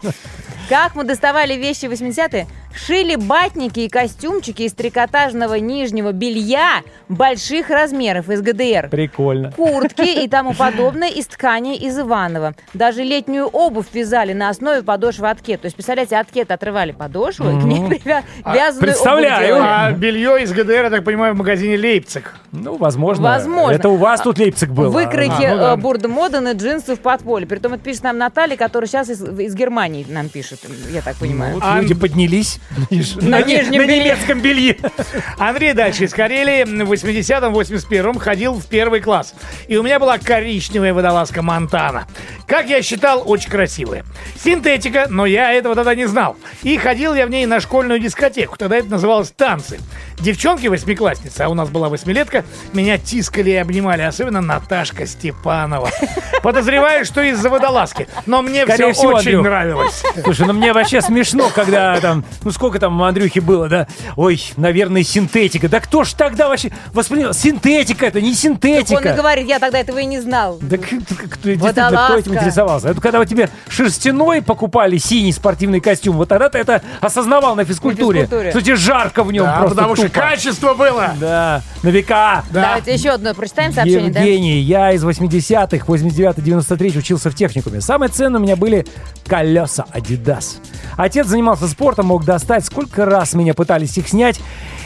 [0.69, 2.47] Как мы доставали вещи в 80-е?
[2.75, 8.89] Шили батники и костюмчики из трикотажного нижнего белья больших размеров из ГДР.
[8.91, 9.53] Прикольно.
[9.53, 12.55] Куртки и тому подобное из ткани из Иванова.
[12.75, 15.61] Даже летнюю обувь вязали на основе подошвы от кет.
[15.63, 19.57] То есть, представляете, от кет отрывали подошву и к ней привя- вязаную представляю.
[19.61, 22.35] А белье из ГДР, я так понимаю, в магазине Лейпциг.
[22.53, 23.25] Ну, возможно.
[23.25, 23.75] Возможно.
[23.75, 24.91] Это у вас тут Лейпциг был.
[24.91, 25.73] Выкройки А, ну да.
[25.75, 25.77] э,
[26.49, 27.47] и джинсы в подполе.
[27.47, 30.61] Притом это пишет нам Наталья, которая сейчас из, из Германии нам пишет,
[30.93, 31.55] я так понимаю.
[31.55, 32.60] Вот А- люди поднялись
[33.17, 34.05] На на, не- нижнем на белье.
[34.05, 34.77] немецком белье.
[35.39, 39.35] Андрей дальше из Карелии в 80-м, 81-м ходил в первый класс.
[39.67, 42.07] И у меня была коричневая водолазка Монтана.
[42.47, 44.05] Как я считал, очень красивая.
[44.43, 46.37] Синтетика, но я этого тогда не знал.
[46.63, 48.57] И ходил я в ней на школьную дискотеку.
[48.57, 49.81] Тогда это называлось «Танцы».
[50.21, 52.45] Девчонки восьмиклассницы, а у нас была восьмилетка,
[52.75, 55.91] меня тискали и обнимали, особенно Наташка Степанова.
[56.43, 58.07] Подозреваю, что из-за водолазки.
[58.27, 60.03] Но мне Скорее все всего, очень нравилось.
[60.23, 63.87] Слушай, ну мне вообще смешно, когда там, ну сколько там у Андрюхи было, да?
[64.17, 65.69] Ой, наверное, синтетика.
[65.69, 67.33] Да кто ж тогда вообще воспринял?
[67.33, 69.15] Синтетика, это не Он и синтетика.
[69.15, 70.59] говорит, я тогда этого и не знал.
[70.61, 72.89] Да кто, действительно, кто этим интересовался?
[72.89, 77.65] Это когда вот тебе шерстяной покупали синий спортивный костюм, вот тогда ты это осознавал на
[77.65, 78.23] физкультуре.
[78.23, 78.51] На физкультуре.
[78.51, 80.21] Что тебе жарко в нем Да, просто потому что тупо.
[80.21, 81.15] качество было.
[81.21, 82.43] Да, на века.
[82.51, 82.63] Да.
[82.63, 84.19] Давайте еще одно прочитаем сообщение, да?
[84.21, 87.81] Евгений, я из 80-х, 89-93 учился в техникуме.
[87.81, 88.85] Самое ценное у меня были
[89.29, 90.57] колеса Adidas.
[90.97, 92.65] Отец занимался спортом, мог достать.
[92.65, 94.41] Сколько раз меня пытались их снять.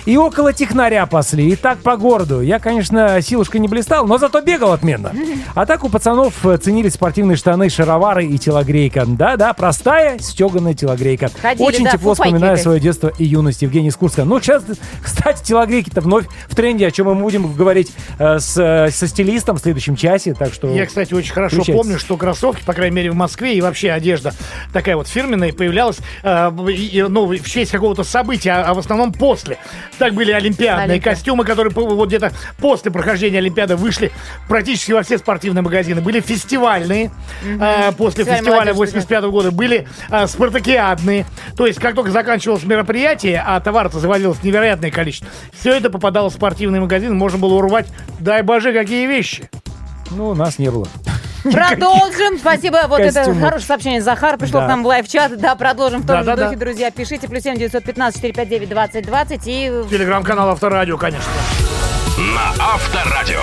[0.07, 2.41] И около технаря пасли, и так по городу.
[2.43, 5.13] Я, конечно, силушкой не блистал, но зато бегал отменно.
[5.55, 9.05] А так у пацанов э, ценились спортивные штаны, шаровары и телогрейка.
[9.07, 11.31] Да-да, простая стеганая телогрейка.
[11.41, 14.25] Ходили, Очень да, тепло вспоминаю свое детство и юность Евгений из Курска.
[14.25, 14.63] Ну, сейчас,
[15.03, 19.57] кстати, телогрейки-то вновь в тренде, о чем мы будем говорить э, с, э, со стилистом
[19.57, 20.35] в следующем часе.
[20.35, 21.81] Так что Я, кстати, очень хорошо Включайтесь.
[21.81, 24.35] помню, что кроссовки, по крайней мере, в Москве и вообще одежда
[24.73, 28.79] такая вот фирменная появлялась э, и- и, ну, в честь какого-то события, а, а в
[28.79, 29.57] основном после.
[29.99, 31.17] Так были олимпиадные Олимпиад.
[31.17, 34.13] костюмы, которые вот где-то после прохождения Олимпиады вышли
[34.49, 36.01] практически во все спортивные магазины.
[36.01, 37.11] Были фестивальные
[37.45, 39.51] э, после Фестиваль фестиваля молодежи, 85 года.
[39.51, 41.27] Были э, спартакиадные.
[41.57, 46.33] То есть, как только заканчивалось мероприятие, а товар-то заводилось невероятное количество, все это попадало в
[46.33, 47.87] спортивный магазин, можно было урвать,
[48.19, 49.49] дай боже, какие вещи.
[50.11, 50.87] ну, нас не было.
[51.45, 52.39] Продолжим.
[52.39, 52.83] Спасибо.
[52.89, 54.01] Вот это хорошее сообщение.
[54.03, 54.67] Захар пришло Да.
[54.67, 55.39] к нам в live-чат.
[55.39, 56.91] Да, продолжим в том же духе, друзья.
[56.91, 57.29] Пишите.
[57.29, 59.43] Плюс семь девятьсот пятнадцать четыре пять девять двадцать двадцать.
[59.47, 61.31] И Телеграм-канал Авторадио, конечно.
[62.19, 63.43] На Авторадио.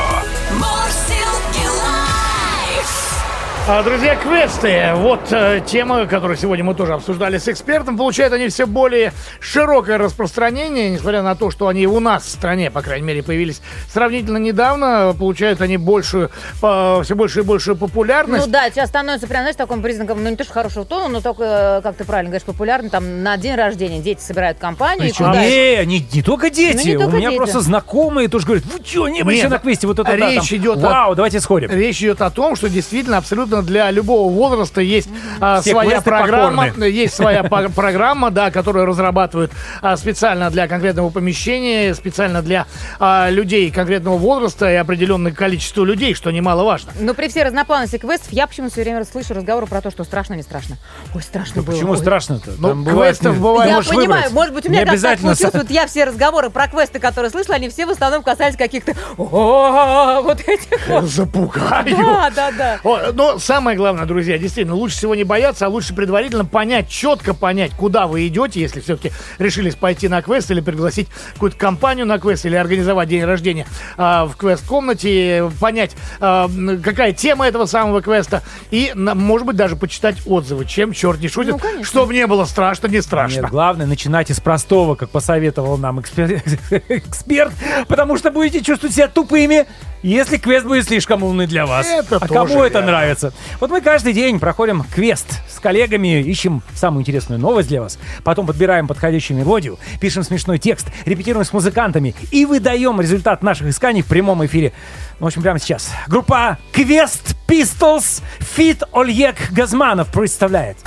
[3.67, 4.91] А, Друзья, квесты.
[4.95, 7.95] Вот э, тема, которую сегодня мы тоже обсуждали с экспертом.
[7.95, 12.71] Получают они все более широкое распространение, несмотря на то, что они у нас в стране,
[12.71, 15.15] по крайней мере, появились сравнительно недавно.
[15.17, 18.47] Получают они большую, все большую и большую популярность.
[18.47, 21.21] Ну да, сейчас становится прям, знаешь, таким признаком, ну не то что хорошего тона, но
[21.21, 22.89] только, э, как ты правильно говоришь, популярный.
[22.89, 26.77] Там на день рождения дети собирают компанию и Причем не, не, не только дети.
[26.77, 27.37] Ну, не только у меня дети.
[27.37, 29.85] просто знакомые тоже говорят, вы что, не были Нет, еще на квесте?
[29.85, 31.69] Вот это да, речь там, идет о- Вау, давайте сходим.
[31.69, 35.09] Речь идет о том, что действительно абсолютно для любого возраста есть
[35.41, 36.85] а, своя программа, покорны.
[36.85, 37.43] есть своя
[37.75, 42.65] программа, да, которую разрабатывают а, специально для конкретного помещения, специально для
[42.99, 46.93] а, людей конкретного возраста и определенное количество людей, что немаловажно.
[46.99, 50.35] Но при всей разноплановости квестов я почему-то все время слышу разговоры про то, что страшно,
[50.35, 50.77] не страшно.
[51.13, 51.73] Ой, страшно было.
[51.75, 51.97] Почему ой.
[51.97, 52.51] страшно-то?
[52.57, 53.71] Ну, Там квестов ну, бывает.
[53.71, 54.31] Я понимаю, выбрать.
[54.33, 56.99] может быть, у меня как так обязательно случилось, с- вот я все разговоры про квесты,
[56.99, 61.05] которые слышала, они все в основном касались каких-то «О, вот этих вот.
[61.05, 61.95] Запугаю.
[61.97, 62.79] Да, да, да.
[62.83, 67.33] О, Но самое главное, друзья, действительно, лучше всего не бояться, а лучше предварительно понять, четко
[67.33, 72.19] понять, куда вы идете, если все-таки решились пойти на квест или пригласить какую-то компанию на
[72.19, 73.65] квест или организовать день рождения
[73.97, 76.49] а, в квест-комнате, понять, а,
[76.83, 81.27] какая тема этого самого квеста и, на- может быть, даже почитать отзывы, чем черт не
[81.27, 81.83] шутит, Ну, конечно.
[81.85, 83.41] чтобы не было страшно, не страшно.
[83.41, 86.41] Нет, главное, начинайте с простого, как посоветовал нам экспер-
[86.89, 87.51] эксперт,
[87.87, 89.65] потому что будете чувствовать себя тупыми,
[90.03, 91.85] если квест будет слишком умный для вас.
[91.87, 92.91] Это а тоже кому это верно.
[92.91, 93.30] нравится?
[93.59, 98.47] Вот мы каждый день проходим квест с коллегами, ищем самую интересную новость для вас, потом
[98.47, 104.07] подбираем подходящую мелодию, пишем смешной текст, репетируем с музыкантами и выдаем результат наших исканий в
[104.07, 104.73] прямом эфире.
[105.19, 105.91] В общем, прямо сейчас.
[106.07, 108.21] Группа Квест Pistols
[108.57, 110.77] Fit Ольег Газманов представляет.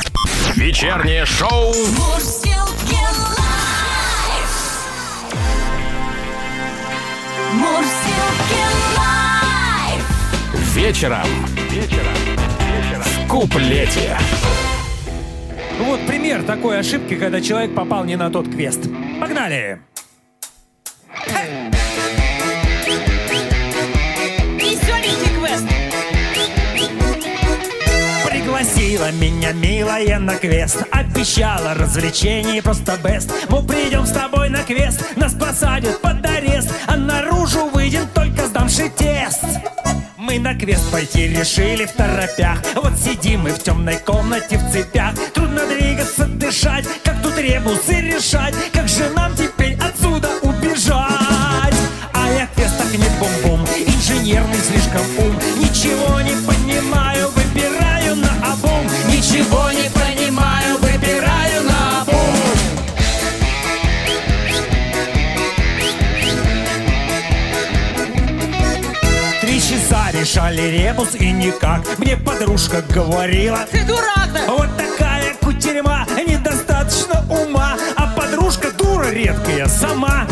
[0.57, 1.73] Вечернее шоу
[10.75, 11.27] вечером.
[11.71, 12.24] Вечером.
[13.35, 14.17] Куплете.
[15.81, 18.83] Ну Вот пример такой ошибки, когда человек попал не на тот квест.
[19.21, 19.81] Погнали!
[24.57, 25.65] Веселенький квест.
[28.31, 35.17] Пригласила меня милая на квест Обещала развлечений просто бест Мы придем с тобой на квест
[35.17, 39.45] Нас посадят под арест А наружу выйдем только сдамши тест
[40.25, 42.59] мы на квест пойти решили в торопях.
[42.75, 45.15] Вот сидим мы в темной комнате в цепях.
[45.35, 48.55] Трудно двигаться, дышать Как тут ребусы решать.
[48.73, 51.75] Как же нам теперь отсюда убежать?
[52.13, 55.37] А я квест так не бум-бум Инженерный слишком ум.
[55.59, 57.44] Ничего не понимаю, выбираю
[70.25, 71.83] решали ребус и никак.
[71.99, 74.53] Мне подружка говорила Ты дурак, да?
[74.55, 80.27] Вот такая кутерьма, недостаточно ума А подружка дура редкая сама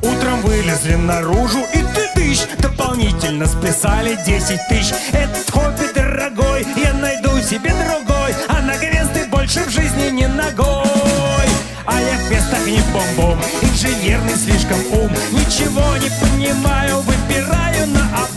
[0.00, 4.94] Утром вылезли наружу и ты тысяч Дополнительно списали 10 тысяч.
[5.12, 10.28] Этот хобби дорогой, я найду себе другой А на квест ты больше в жизни не
[10.28, 11.48] ногой
[11.84, 15.10] А я в квестах не бом-бом, инженерный слишком ум.
[15.32, 18.33] Ничего не понимаю, выбираю на обум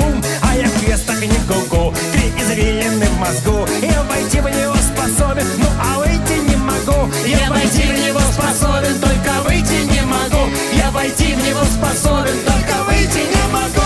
[1.28, 6.56] не го-го, три извилины в мозгу Я войти в него способен, ну а выйти не
[6.56, 12.38] могу Я войти в него способен, только выйти не могу Я войти в него способен,
[12.46, 13.78] только выйти не могу!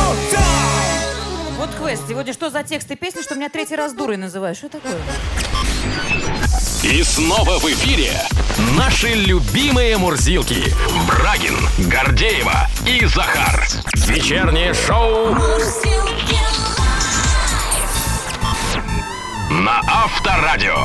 [1.57, 2.03] Вот квест.
[2.07, 4.57] Сегодня что за тексты песни, что меня третий раз дурой называешь?
[4.57, 4.95] Что такое?
[6.83, 8.11] И снова в эфире
[8.75, 10.73] наши любимые мурзилки.
[11.07, 11.55] Брагин,
[11.89, 13.67] Гордеева и Захар.
[14.07, 16.50] Вечернее шоу Мурзилки
[19.51, 20.75] на Авторадио.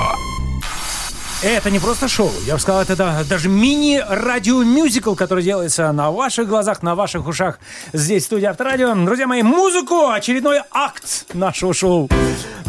[1.43, 6.49] Это не просто шоу, я бы сказал, это да- даже мини-радио-мюзикл, который делается на ваших
[6.49, 7.59] глазах, на ваших ушах
[7.93, 8.95] здесь, в студии Авторадио.
[9.05, 12.09] Друзья мои, музыку, очередной акт нашего шоу.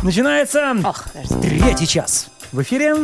[0.03, 1.05] Начинается Ох,
[1.41, 2.27] третий час.
[2.51, 2.95] В эфире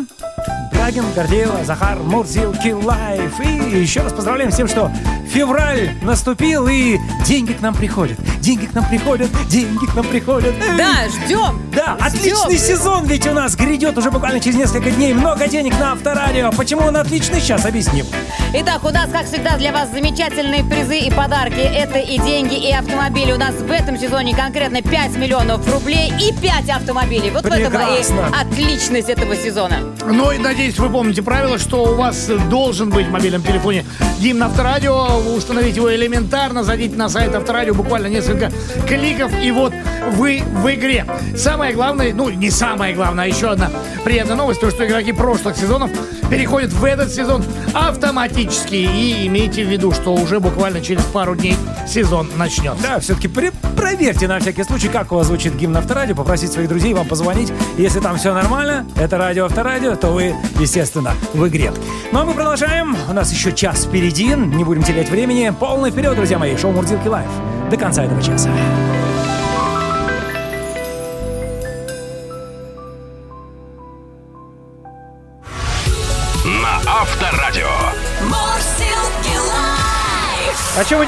[0.84, 3.40] Брагин, Гордеева, Захар, Мурзилки Live.
[3.40, 4.92] И еще раз поздравляем с тем, что
[5.32, 8.20] февраль наступил, и деньги к нам приходят.
[8.42, 10.54] Деньги к нам приходят, деньги к нам приходят.
[10.62, 10.78] Эй!
[10.78, 11.62] Да, ждем.
[11.74, 12.36] Да, Ждем.
[12.36, 15.14] отличный сезон ведь у нас грядет уже буквально через несколько дней.
[15.14, 16.52] Много денег на авторадио.
[16.52, 18.06] Почему он отличный, сейчас объясним.
[18.54, 21.62] Итак, у нас, как всегда, для вас замечательные призы и подарки.
[21.62, 23.32] Это и деньги, и автомобили.
[23.32, 27.32] У нас в этом сезоне конкретно 5 миллионов рублей и 5 автомобилей.
[27.32, 28.28] Вот в этом и Прекрасно.
[28.40, 29.78] отличность этого сезона.
[30.06, 33.86] Ну и надеюсь, вы помните правило, что у вас должен быть в мобильном телефоне
[34.20, 35.18] гимн Авторадио.
[35.36, 38.52] Установить его элементарно, зайдите на сайт Авторадио, буквально несколько
[38.88, 39.74] кликов, и вот
[40.12, 41.06] вы в игре.
[41.36, 43.70] Самое главное, ну не самое главное, а еще одна
[44.04, 45.90] приятная новость, то, что игроки прошлых сезонов
[46.30, 47.44] переходят в этот сезон
[47.74, 48.76] автоматически.
[48.76, 51.56] И имейте в виду, что уже буквально через пару дней
[51.88, 52.84] сезон начнется.
[52.84, 56.94] Да, все-таки проверьте на всякий случай, как у вас звучит гимн Авторадио, попросить своих друзей
[56.94, 57.52] вам позвонить.
[57.78, 61.72] Если там все нормально, это радио Авторадио, то вы, естественно, в игре.
[62.12, 62.96] Ну а мы продолжаем.
[63.10, 64.28] У нас еще час впереди.
[64.36, 65.54] Не будем терять времени.
[65.58, 66.56] Полный вперед, друзья мои.
[66.58, 67.30] Шоу Мурзилки Live.
[67.70, 68.50] До конца этого часа.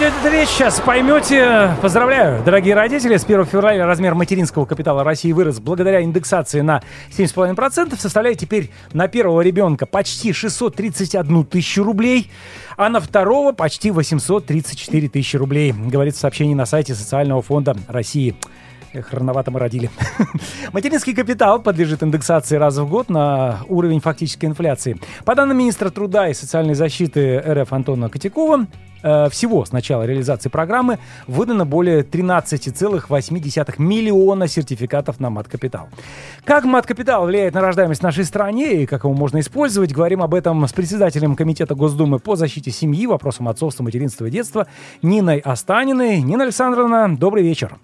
[0.01, 1.71] Эта речь, сейчас поймете.
[1.81, 3.17] Поздравляю, дорогие родители.
[3.17, 6.81] С 1 февраля размер материнского капитала России вырос благодаря индексации на
[7.11, 7.97] 7,5%.
[7.99, 12.31] Составляет теперь на первого ребенка почти 631 тысячу рублей,
[12.77, 18.35] а на второго почти 834 тысячи рублей, говорится в сообщении на сайте Социального фонда России.
[18.95, 19.89] Эх, рановато мы родили.
[20.71, 24.97] Материнский капитал подлежит индексации раз в год на уровень фактической инфляции.
[25.25, 28.67] По данным министра труда и социальной защиты РФ Антона Котякова,
[29.03, 35.89] э, всего с начала реализации программы выдано более 13,8 миллиона сертификатов на мат-капитал.
[36.45, 40.33] Как мат-капитал влияет на рождаемость в нашей стране и как его можно использовать, говорим об
[40.33, 44.67] этом с председателем Комитета Госдумы по защите семьи, вопросам отцовства, материнства и детства
[45.01, 46.21] Ниной Останиной.
[46.21, 47.77] Нина Александровна, добрый вечер.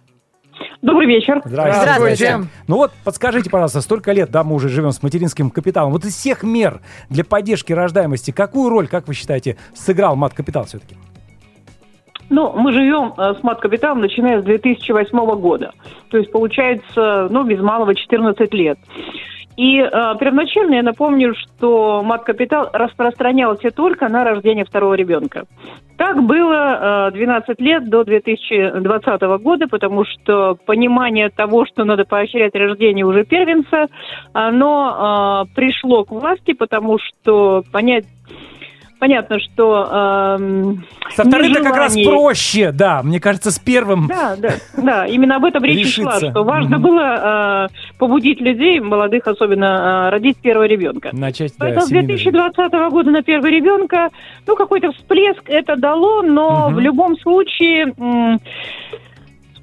[0.81, 1.41] Добрый вечер.
[1.45, 2.15] Здравствуйте.
[2.15, 2.49] Здравствуйте.
[2.67, 5.91] Ну вот, подскажите, пожалуйста, столько лет, да, мы уже живем с материнским капиталом.
[5.91, 10.95] Вот из всех мер для поддержки рождаемости, какую роль, как вы считаете, сыграл мат-капитал все-таки?
[12.29, 15.73] Ну, мы живем э, с мат-капиталом, начиная с 2008 года.
[16.09, 18.79] То есть, получается, ну, без малого 14 лет.
[19.57, 19.89] И э,
[20.19, 25.45] первоначально я напомню, что мат-капитал распространялся только на рождение второго ребенка.
[25.97, 32.55] Так было э, 12 лет до 2020 года, потому что понимание того, что надо поощрять
[32.55, 33.87] рождение уже первенца,
[34.33, 38.05] оно э, пришло к власти, потому что понять
[39.01, 39.89] Понятно, что
[40.39, 40.85] эм,
[41.15, 43.01] Со вторым-то как раз проще, да.
[43.01, 44.05] Мне кажется, с первым...
[44.05, 46.87] Да, да, да, именно об этом речь шла, что важно Мгм.
[46.87, 51.09] было э, побудить людей, молодых особенно, э, родить первого ребенка.
[51.13, 52.29] Начать, да, Поэтому с семейную жизнь.
[52.29, 54.09] 2020 года на первый ребенка,
[54.45, 56.75] ну, какой-то всплеск это дало, но Мгм.
[56.75, 58.39] в любом случае, м,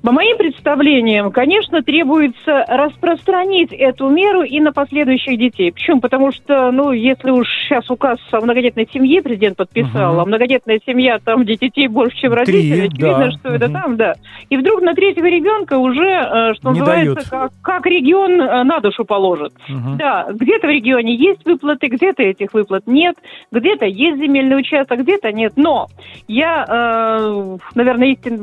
[0.03, 5.73] по моим представлениям, конечно, требуется распространить эту меру и на последующих детей.
[5.73, 6.01] Почему?
[6.01, 10.21] Потому что, ну, если уж сейчас указ о многодетной семье президент подписал, Мгм.
[10.21, 13.31] а многодетная семья, там, где детей больше, чем Три, родители, очевидно, да.
[13.33, 13.75] что это Мгм.
[13.75, 14.15] там, да.
[14.51, 17.29] И вдруг на третьего ребенка уже, э, что Не называется, дают.
[17.29, 19.53] как, как регион э, на душу положит.
[19.69, 19.97] Мгм.
[19.99, 23.17] Да, где-то в регионе есть выплаты, где-то этих выплат нет,
[23.51, 25.53] где-то есть земельный участок, где-то нет.
[25.57, 25.87] Но
[26.29, 28.39] я, э, наверное, истин,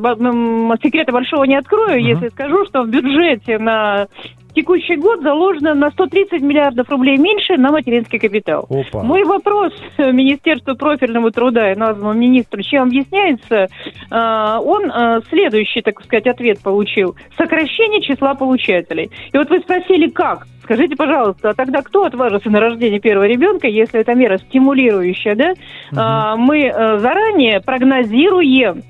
[0.84, 2.08] секрета большого не открою, Мгм.
[2.08, 4.08] если скажу, что в бюджете на
[4.56, 8.66] текущий год заложено на 130 миллиардов рублей меньше на материнский капитал.
[8.70, 9.04] Опа.
[9.04, 13.68] Мой вопрос Министерству профильному труда и названному министру, чем объясняется,
[14.10, 17.16] э, он э, следующий, так сказать, ответ получил.
[17.38, 19.12] Сокращение числа получателей.
[19.34, 20.48] И вот вы спросили, как?
[20.64, 25.54] Скажите, пожалуйста, а тогда кто отважится на рождение первого ребенка, если это мера стимулирующая, да?
[25.96, 28.82] А, мы э, заранее прогнозируем,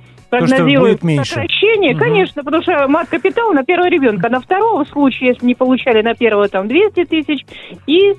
[1.03, 1.25] Меньше.
[1.35, 1.99] сокращение, Мгм.
[1.99, 6.13] конечно, потому что мат-капитал на первого ребенка, на второго в случае, если не получали на
[6.13, 7.45] первого там 200 тысяч,
[7.87, 8.13] и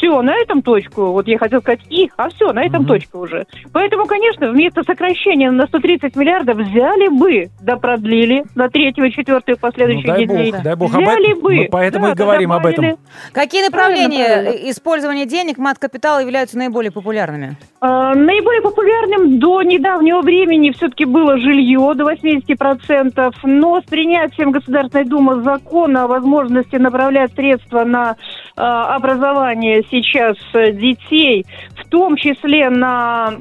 [0.00, 2.88] все, на этом точку, вот я хотел сказать и, а все, на этом Мгм.
[2.88, 3.44] точка уже.
[3.74, 9.60] Поэтому, конечно, вместо сокращения на 130 миллиардов взяли бы, да продлили на третьего, четвертого Ну,
[9.60, 10.52] последующих дай детей.
[10.52, 11.42] бог, дай бог об Взяли этом.
[11.42, 11.54] бы.
[11.56, 12.88] Мы поэтому Да, и говорим об добавили.
[12.92, 13.00] этом.
[13.32, 14.70] Какие направления правильно.
[14.70, 17.56] использования денег мат-капитала являются наиболее популярными?
[17.82, 25.04] А, Наиболее популярным до недавнего времени все-таки было жилье до 80%, но с принятием Государственной
[25.04, 28.16] Думы закона о возможности направлять средства на
[28.56, 31.44] а, образование сейчас э, детей,
[31.76, 33.32] в том числе на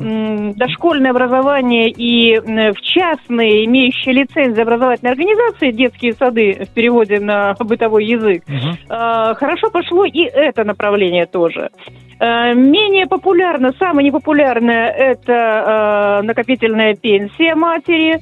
[0.56, 8.06] дошкольное образование и в частные, имеющие лицензию образовательной организации, детские сады в переводе на бытовой
[8.06, 8.44] язык.
[8.90, 11.70] Э, хорошо пошло и это направление тоже.
[12.20, 18.20] Э, Менее популярно, самое непопулярное это накопительная пенсия матери.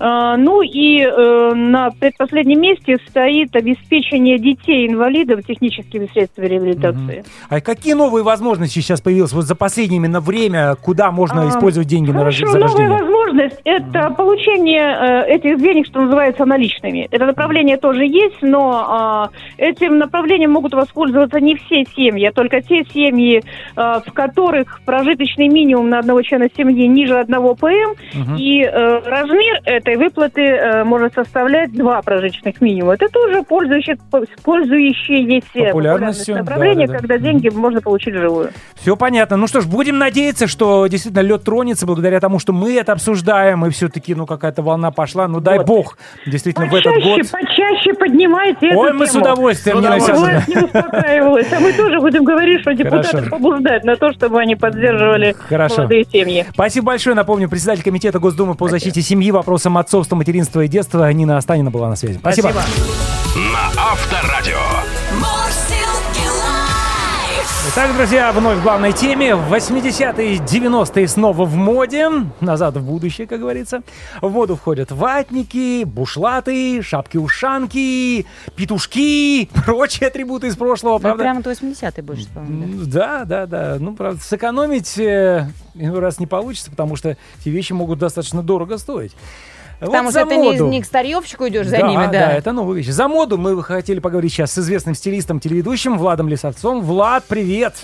[0.00, 7.24] Э, Ну и э, на предпоследнем месте стоит обеспечение детей-инвалидов техническими средствами реабилитации.
[7.48, 11.88] А какие новые возможности сейчас появились вот за последнее именно время, куда можно А, использовать
[11.88, 12.88] деньги на Хорошо, новая рождение?
[13.02, 17.08] возможность– это получение э, этих денег, что называется, наличными.
[17.10, 22.60] Это направление тоже есть, но а, этим направлением могут воспользоваться не все семьи, а только
[22.62, 23.42] те семьи,
[23.76, 28.36] в которых прожиточный минимум на одного члена семьи ниже одного ПМ, Мгм.
[28.36, 32.94] и э, размер этой выплаты э, может составлять два прожиточных минимума.
[32.94, 33.96] Это тоже пользующие,
[34.44, 36.98] пользующиеся Популярностью, направление, да-да-да.
[36.98, 38.50] когда деньги можно получить вживую.
[38.74, 39.36] Все понятно.
[39.36, 43.64] Ну что ж, будем надеяться, что действительно лед тронется благодаря тому, что мы это обсуждаем,
[43.66, 45.28] и все-таки, ну, какая-то волна пошла.
[45.28, 45.66] Ну, дай Вот.
[45.66, 47.30] бог, действительно, в этот Почаще, год.
[47.30, 49.22] почаще поднимайте Ой, мы с тему.
[49.22, 49.94] удовольствием, С Нина.
[49.94, 50.44] Александровна.
[50.46, 53.30] Не успокаивалась, а мы тоже будем говорить, что депутаты Хорошо.
[53.30, 55.76] побуждают на то, чтобы они поддерживали Хорошо.
[55.78, 56.46] молодые семьи.
[56.52, 57.16] Спасибо большое.
[57.16, 61.88] Напомню, председатель комитета Госдумы по защите семьи, вопросам отцовства, материнства и детства Нина Останина была
[61.88, 62.18] на связи.
[62.18, 62.52] Спасибо.
[63.34, 64.58] На Авторадио.
[67.70, 69.32] Итак, друзья, вновь в главной теме.
[69.32, 72.08] 80-е, 90-е снова в моде.
[72.40, 73.82] Назад в будущее, как говорится.
[74.22, 78.24] В моду входят ватники, бушлаты, шапки-ушанки,
[78.56, 81.22] петушки, прочие атрибуты из прошлого, Ну, правда?
[81.22, 82.84] прямо то 80-е больше вспомнили.
[82.86, 83.76] Да, да, да.
[83.78, 88.78] Ну, правда, сэкономить э, иной раз не получится, потому что эти вещи могут достаточно дорого
[88.78, 89.14] стоить.
[89.80, 90.68] Потому Вот что за ты не, моду.
[90.68, 92.10] не к старьевщику идешь за да, ними, да.
[92.12, 92.90] да, это новые вещи.
[92.90, 96.82] За моду мы хотели поговорить сейчас с известным стилистом, телеведущим Владом Лисовцом.
[96.82, 97.74] Влад, привет!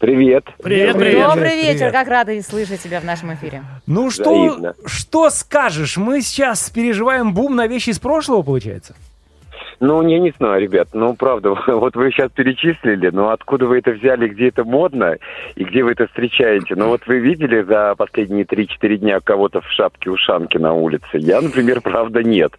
[0.00, 0.44] Привет.
[0.60, 1.28] Привет, привет.
[1.28, 1.74] Добрый Привет.
[1.74, 3.62] вечер, как рада слышать тебя в нашем эфире.
[3.86, 5.96] Ну что, что скажешь?
[5.96, 8.96] Мы сейчас переживаем бум на вещи из прошлого, получается?
[9.80, 13.92] Ну, я не знаю, ребят, ну, правда, вот вы сейчас перечислили, но откуда вы это
[13.92, 15.16] взяли, где это модно
[15.56, 16.74] и где вы это встречаете?
[16.76, 21.04] Ну, вот вы видели за последние 3-4 дня кого-то в шапке-ушанке на улице?
[21.14, 22.52] Я, например, правда, нет.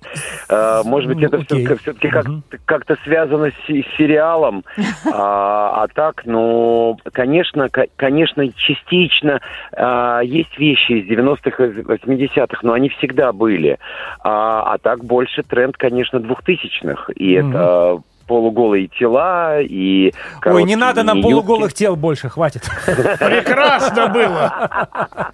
[0.49, 1.65] А, может быть, это Окей.
[1.65, 2.25] все-таки, все-таки как,
[2.65, 4.63] как-то связано с, с сериалом,
[5.11, 9.39] а, а так, ну, конечно, ко- конечно, частично
[9.73, 13.77] а, есть вещи из 90-х, из 80-х, но они всегда были.
[14.23, 17.04] А, а так больше тренд, конечно, двухтысячных.
[17.15, 17.55] И Мгм.
[17.55, 20.11] это полуголые тела и
[20.43, 22.63] Ой, не надо нам короткие полуголых тел больше, хватит.
[22.85, 24.87] Прекрасно было.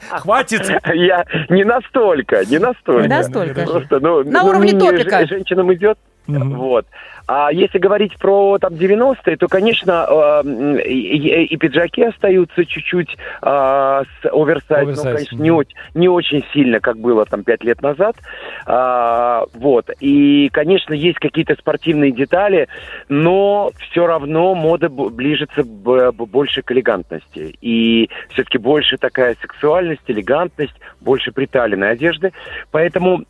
[0.10, 0.70] Хватит.
[0.70, 0.98] юбки.
[0.98, 3.04] Я не настолько, не настолько.
[3.04, 3.64] Не настолько.
[3.64, 5.26] Просто, ну, На ну, уровне не- топика.
[5.26, 5.98] Женщинам идет.
[6.28, 6.86] Вот.
[7.34, 10.06] А если говорить про там 90-е, то, конечно,
[10.44, 16.10] э, и, и- пиджаки остаются чуть-чуть э, с оверсайз, Оверсайз, но, конечно, не, очень- не
[16.10, 18.18] очень сильно, как было там пять лет назад.
[18.66, 19.90] А, вот.
[20.02, 22.68] И, конечно, есть какие-то спортивные детали,
[23.08, 27.56] но все равно мода ближется больше к элегантности.
[27.62, 32.34] И все-таки больше такая сексуальность, элегантность, больше приталенной одежды.
[32.72, 33.24] Поэтому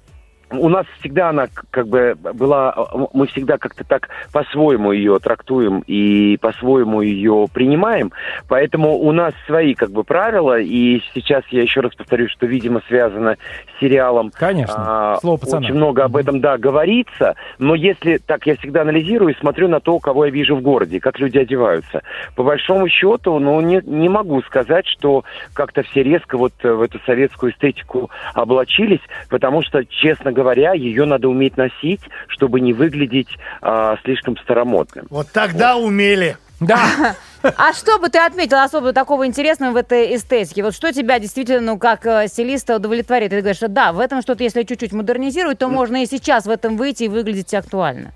[0.52, 5.84] у нас всегда она как бы была, э, мы всегда как-то так по-своему ее трактуем
[5.88, 8.12] и по-своему ее принимаем,
[8.48, 12.82] поэтому у нас свои как бы правила, и сейчас я еще раз повторюсь, что, видимо,
[12.88, 14.32] связано с сериалом.
[14.32, 14.76] Конечно.
[14.78, 15.66] А, Слово пацана.
[15.66, 19.80] Очень много об этом, да, говорится, но если так я всегда анализирую и смотрю на
[19.80, 22.04] то, кого я вижу в городе, как люди одеваются.
[22.36, 25.24] По большому счету, ну, не, не могу сказать, что
[25.54, 30.41] как-то все резко вот э, в эту советскую эстетику облачились, потому что, честно говоря,
[30.74, 33.30] ее надо уметь носить, чтобы не выглядеть
[33.62, 35.08] а, слишком старомодным.
[35.10, 36.38] Вот тогда умели.
[36.60, 37.16] Да.
[37.44, 40.64] А что бы ты отметил особо такого интересного в этой эстетике?
[40.64, 43.32] Вот что тебя действительно, ну, как э, стилиста удовлетворит?
[43.32, 46.52] Ты говоришь, что да, в этом что-то, если чуть-чуть модернизировать, то можно и сейчас в
[46.52, 48.12] этом выйти и выглядеть актуально.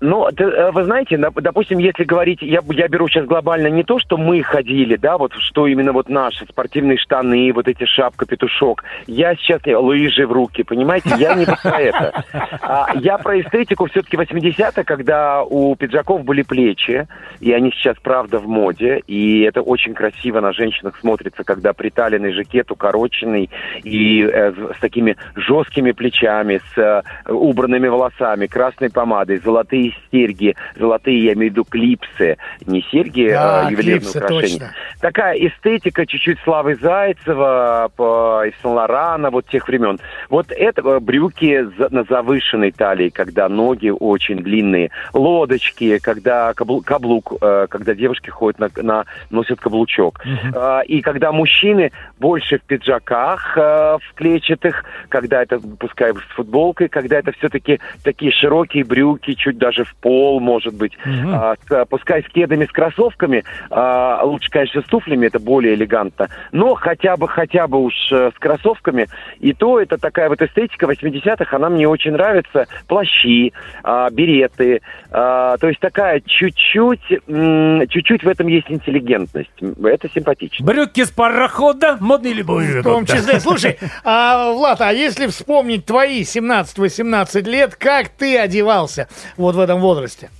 [0.00, 4.18] Ну, э, вы знаете, допустим, если говорить, я, я беру сейчас глобально не то, что
[4.18, 8.84] мы ходили, да, вот что именно вот наши спортивные штаны, вот эти шапка, петушок.
[9.06, 11.10] Я сейчас лыжи в руки, понимаете?
[11.18, 12.24] Я не про это.
[12.60, 17.06] А, я про эстетику все-таки 80-х, когда у пиджаков были плечи,
[17.40, 22.32] и они сейчас, правда, в моде, и это очень красиво на женщинах смотрится, когда приталенный
[22.32, 23.50] жакет, укороченный,
[23.82, 31.24] и э, с такими жесткими плечами, с э, убранными волосами, красной помадой, золотые серьги, золотые,
[31.24, 34.42] я имею в виду, клипсы, не серьги, Да, а ювелирные клипсы, украшения.
[34.58, 34.70] точно.
[35.00, 39.98] Такая эстетика чуть-чуть Славы Зайцева, по, из Сен-Лорана, вот тех времен.
[40.28, 47.34] Вот это э, брюки на завышенной талии, когда ноги очень длинные, лодочки, когда каблу- каблук,
[47.40, 50.20] э, когда девушки ходят на, на- носят каблучок.
[50.54, 56.88] Э, и когда мужчины больше в пиджаках, э, в клетчатых, когда это, пускай с футболкой,
[56.88, 61.84] когда это все-таки такие широкие брюки, чуть даже в пол, может быть, а, с, э,
[61.88, 67.16] пускай с кедами, с кроссовками, а, лучше, конечно, с туфлями, это более элегантно, но хотя
[67.16, 69.08] бы, хотя бы уж э, с кроссовками,
[69.40, 73.52] и то это такая вот эстетика 80-х, она мне очень нравится, плащи,
[73.82, 79.50] а, береты, а, то есть такая чуть-чуть, чуть-чуть в этом есть интеллигентность,
[79.84, 80.66] это симпатично.
[80.66, 82.66] Брюки с парохода, модные любовь.
[82.66, 83.40] В том числе.
[83.40, 89.08] Слушай, а, Влад, а если вспомнить твои 17-18 лет, как ты одевался?
[89.36, 90.30] Вот в этом возрасте?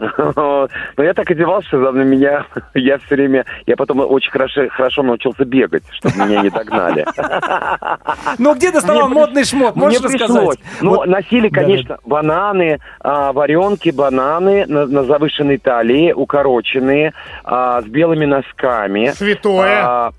[0.00, 5.02] Но я так одевался, что на меня, я все время, я потом очень хорошо, хорошо
[5.02, 7.06] научился бегать, чтобы меня не догнали.
[8.38, 9.76] Ну, где доставал модный шмот?
[9.76, 10.58] Можешь рассказать?
[10.80, 17.12] Ну, носили, конечно, бананы, а, варенки, бананы на, завышенной талии, укороченные,
[17.44, 19.10] а, с белыми носками.
[19.14, 19.80] Святое.
[19.82, 20.12] А,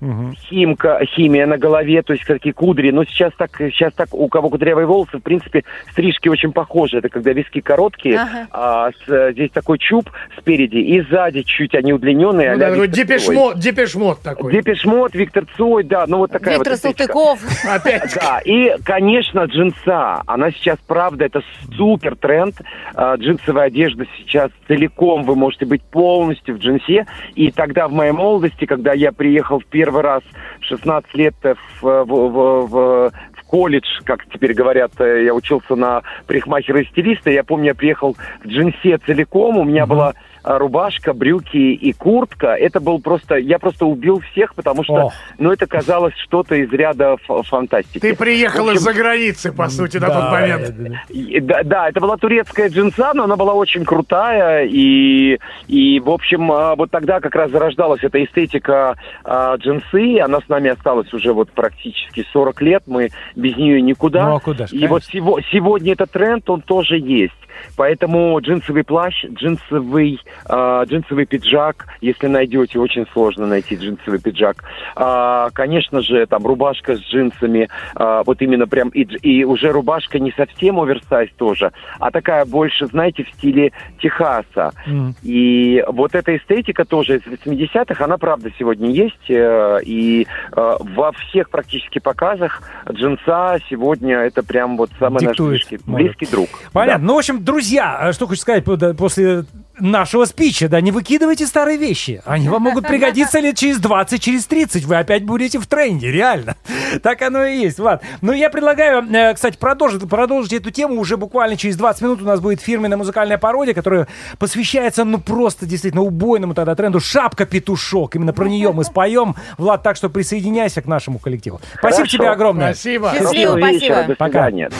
[0.48, 2.90] химка, химия на голове, то есть такие кудри.
[2.90, 6.98] Но сейчас так, сейчас так, у кого кудрявые волосы, в принципе, стрижки очень похожи.
[6.98, 8.20] Это когда виски короткие,
[8.50, 8.90] а
[9.30, 12.52] здесь такой чуб спереди, и сзади чуть они удлиненные.
[12.52, 14.52] Ну да, такой депешмот, депешмот такой.
[14.52, 16.80] Депешмот, Виктор Цой, да, ну вот такая Виктор вот.
[16.80, 17.40] Салтыков.
[17.68, 18.14] Опять.
[18.14, 20.22] Да, и, конечно, джинса.
[20.26, 21.42] Она сейчас, правда, это
[21.76, 22.54] супер тренд.
[22.94, 27.06] А, Джинсовая одежда сейчас целиком, вы можете быть полностью в джинсе.
[27.34, 30.22] И тогда в моей молодости, когда я приехал в первый раз
[30.60, 35.76] в 16 лет в, в- в- в- в колледж, как теперь говорят, э, я учился
[35.76, 37.28] на парикмахера и стилиста.
[37.30, 42.48] Я помню, я приехал в джинсе целиком, у меня была а, рубашка, брюки и куртка,
[42.48, 45.10] это был просто, я просто убил всех, потому что, О.
[45.38, 48.00] ну, это казалось что-то из ряда ф- фантастики.
[48.00, 50.76] Ты приехал общем, из-за границы, по сути, на Да, тот момент.
[50.76, 51.02] да, да.
[51.10, 55.38] И- Да, да, это была турецкая джинса, но она была очень крутая, и,
[55.68, 60.48] и в общем, а, вот тогда как раз зарождалась эта эстетика а, джинсы, она с
[60.48, 63.10] нами осталась уже вот практически 40 лет, мы
[63.42, 64.28] без нее никуда.
[64.28, 67.34] Ну, а куда ж, и вот сего- сегодня этот тренд, он тоже есть.
[67.76, 74.64] Поэтому джинсовый плащ, джинсовый, а, джинсовый пиджак, если найдете, очень сложно найти джинсовый пиджак.
[74.96, 80.18] А, конечно же, там рубашка с джинсами, а, вот именно прям, и, и уже рубашка
[80.18, 84.72] не совсем оверсайз тоже, а такая больше, знаете, в стиле Техаса.
[84.86, 85.14] Мгм.
[85.22, 89.30] И вот эта эстетика тоже из 80-х, она правда сегодня есть.
[89.30, 90.26] э, И
[90.56, 96.04] э, во всех практически показах джинса сегодня это прям вот самый наш Диктует близкий, моду.
[96.04, 96.48] близкий друг.
[96.72, 97.06] Понятно.
[97.06, 98.64] Ну, в общем, друзья, э, что хочу сказать
[98.96, 99.44] после
[99.78, 102.22] нашего спича, да, не выкидывайте старые вещи.
[102.24, 104.84] Они вам могут пригодиться лет через 20, через 30.
[104.84, 106.56] Вы опять будете в тренде, реально.
[107.02, 108.02] Так оно и есть, Влад.
[108.20, 111.00] Ну, я предлагаю, э, кстати, продолжить, продолжить эту тему.
[111.00, 115.64] Уже буквально через 20 минут у нас будет фирменная музыкальная пародия, которая посвящается, ну, просто
[115.64, 118.14] действительно убойному тогда тренду «Шапка-петушок».
[118.14, 119.36] Именно про нее мы споем.
[119.56, 121.60] Влад, так что присоединяйся к нашему коллективу.
[121.78, 122.16] Спасибо Хорошо.
[122.18, 122.74] тебе огромное.
[122.74, 123.12] Спасибо.
[123.18, 124.04] Счастливо, спасибо.
[124.08, 124.44] До Пока.
[124.44, 124.70] свидания.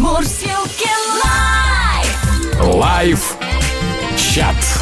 [0.00, 0.88] Мурсилки
[1.22, 2.74] лайф!
[2.74, 3.36] Лайв
[4.16, 4.79] чат.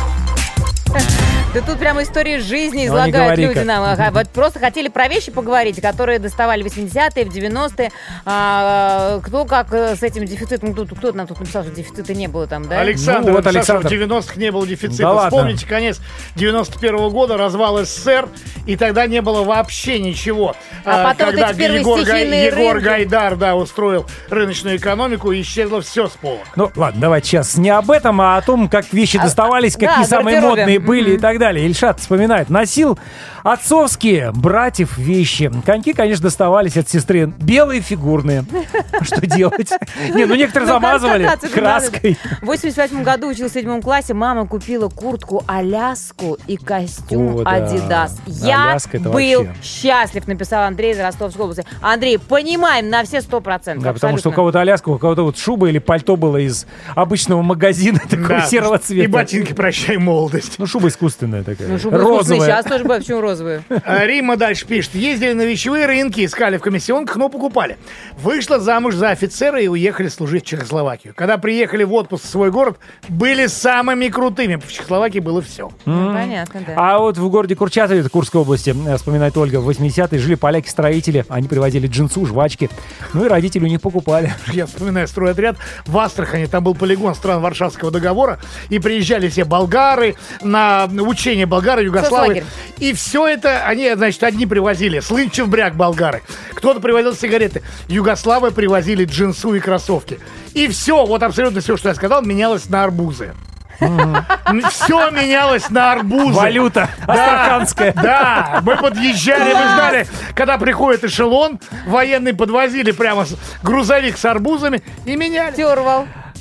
[1.58, 3.82] Да тут прямо истории жизни Ну, излагают люди нам.
[3.82, 7.90] Ага, Вот просто хотели про вещи поговорить, которые доставали в 80-е, в 90-е.
[8.24, 10.72] А, кто как э, с этим дефицитом.
[10.72, 12.78] Тут, кто нам тут написал, что дефицита не было там, да?
[12.80, 13.88] Александр, Ну, вот написал, Александр.
[14.06, 15.02] в 90-х не было дефицита.
[15.02, 15.30] Да ладно.
[15.30, 16.00] Вспомните конец
[16.36, 18.28] 91 года, развал СССР,
[18.66, 20.54] и тогда не было вообще ничего.
[20.84, 22.84] А потом вот когда первые Егор, Гай- Егор рынки.
[22.84, 26.38] Гайдар, да, устроил рыночную экономику, и исчезло все с пола.
[26.54, 29.88] Ну, ладно, давайте сейчас не об этом, а о том, как вещи А, доставались, да,
[29.88, 31.20] какие самые модные были и Мгм.
[31.20, 31.47] так далее.
[31.56, 32.50] Ильшат вспоминает.
[32.50, 32.98] Носил
[33.42, 35.50] отцовские братьев вещи.
[35.64, 37.32] Коньки, конечно, доставались от сестры.
[37.38, 38.44] Белые фигурные.
[39.02, 39.70] Что делать?
[40.14, 42.18] Не, ну некоторые Ну, замазывали краской.
[42.42, 44.14] В 88 году учился в седьмом классе.
[44.14, 47.46] Мама купила куртку Аляску и костюм.
[47.46, 48.16] Адидас.
[48.26, 51.64] Я был счастлив, написал Андрей из Ростовской области.
[51.80, 53.84] Андрей, понимаем на все сто процентов.
[53.84, 57.42] Да, потому что у кого-то Аляска, у кого-то вот шуба или пальто было из обычного
[57.42, 59.10] магазина такого серого И цвета.
[59.10, 60.56] ботинки «Прощай, молодость».
[60.58, 61.68] Ну, шуба искусственная такая.
[61.68, 62.40] Ну, розовая.
[62.48, 63.62] Сейчас тоже бывает, почему розовые?
[63.84, 64.94] А Рима дальше пишет.
[64.94, 67.76] Ездили на вещевые рынки, искали в комиссионках, но покупали.
[68.18, 71.14] Вышла замуж за офицера и уехали служить в Чехословакию.
[71.16, 74.56] Когда приехали в отпуск в свой город, были самыми крутыми.
[74.56, 75.70] В Чехословакии было все.
[75.84, 76.74] Ну, Понятно, да.
[76.76, 81.24] А вот в городе Курчатове, это Курской области, э, вспоминает Ольга, в 80-е жили поляки-строители.
[81.28, 82.70] Они привозили джинсу, жвачки.
[83.14, 84.32] Ну и родители у них покупали.
[84.52, 85.56] Я вспоминаю стройотряд
[85.86, 90.86] в Астрахани, там был полигон стран Варшавского договора, и приезжали все болгары на
[91.18, 92.44] учение болгары, Югославы.
[92.78, 96.22] И все это, они, значит, одни привозили, слынчев бряк болгары.
[96.54, 97.62] Кто-то привозил сигареты.
[97.88, 100.20] Югославы привозили джинсу и кроссовки.
[100.54, 103.34] И все, вот абсолютно все, что я сказал, менялось на арбузы.
[103.78, 106.34] Все менялось на арбузы.
[106.34, 107.92] Валюта астраханская.
[107.92, 113.24] Да, мы подъезжали, мы ждали, когда приходит эшелон, военные подвозили прямо
[113.62, 115.52] грузовик с арбузами и меняли.
[115.52, 115.74] Все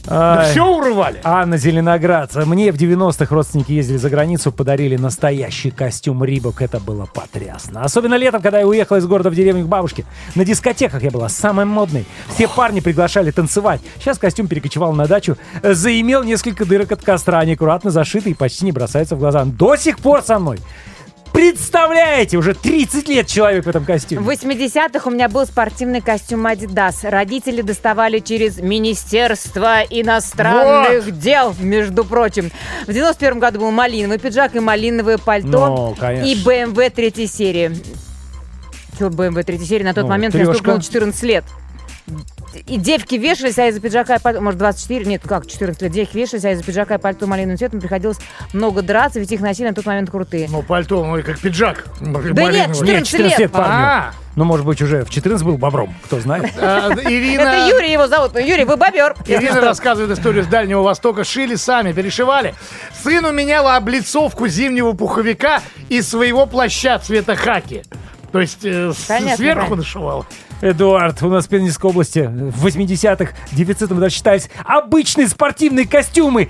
[0.09, 0.51] Ай.
[0.51, 1.19] Все урвали.
[1.23, 2.33] Анна Зеленоград.
[2.35, 6.61] Мне в 90-х родственники ездили за границу, подарили настоящий костюм Рибок.
[6.61, 7.83] Это было потрясно.
[7.83, 10.05] Особенно летом, когда я уехала из города в деревню к бабушке.
[10.35, 12.05] На дискотеках я была самой модной.
[12.29, 13.81] Все парни приглашали танцевать.
[13.99, 15.37] Сейчас костюм перекочевал на дачу.
[15.61, 19.43] Заимел несколько дырок от костра, неаккуратно зашитый и почти не бросается в глаза.
[19.45, 20.59] До сих пор со мной.
[21.37, 24.21] Представляете, уже 30 лет человек в этом В костюме.
[24.27, 27.07] 80-х у меня был спортивный костюм Adidas.
[27.07, 32.49] Родители доставали через Министерство иностранных дел, между прочим.
[32.87, 35.47] В 91 году был малиновый пиджак и малиновое пальто.
[35.67, 36.25] Ну, конечно.
[36.25, 37.71] И BMW третьей серии.
[38.95, 39.83] Что BMW третьей серии?
[39.83, 40.55] На тот Ну, момент мне трёшка.
[40.57, 41.45] стукнуло 14 лет.
[42.65, 46.17] И девки вешались, а из-за пиджака и пальто, может, 24, нет, как, 14 лет, девки
[46.17, 48.17] вешались, а из-за пиджака и пальто малиновым цветом приходилось
[48.53, 50.47] много драться, ведь их носили на тот момент крутые.
[50.49, 51.85] Ну, пальто, ну, и как пиджак.
[51.99, 53.69] Да нет, 14 Нет, 14 лет парню.
[53.69, 56.51] А, Ну, может быть, уже в 14 был бобром, кто знает.
[56.61, 57.41] а, Ирина...
[57.41, 58.33] Это Юрий его зовут.
[58.33, 59.15] Ну, Юрий, вы бобер.
[59.27, 61.23] Ирина рассказывает историю с Дальнего Востока.
[61.23, 62.55] Шили сами, перешивали.
[63.03, 67.83] Сыну меняла облицовку зимнего пуховика из своего плаща цвета хаки.
[68.31, 69.75] То есть э, Понятно, сверху да.
[69.77, 70.25] нашивала.
[70.61, 76.49] Эдуард, у нас в Пензенской области в 80-х дефицитом даже считались обычные спортивные костюмы.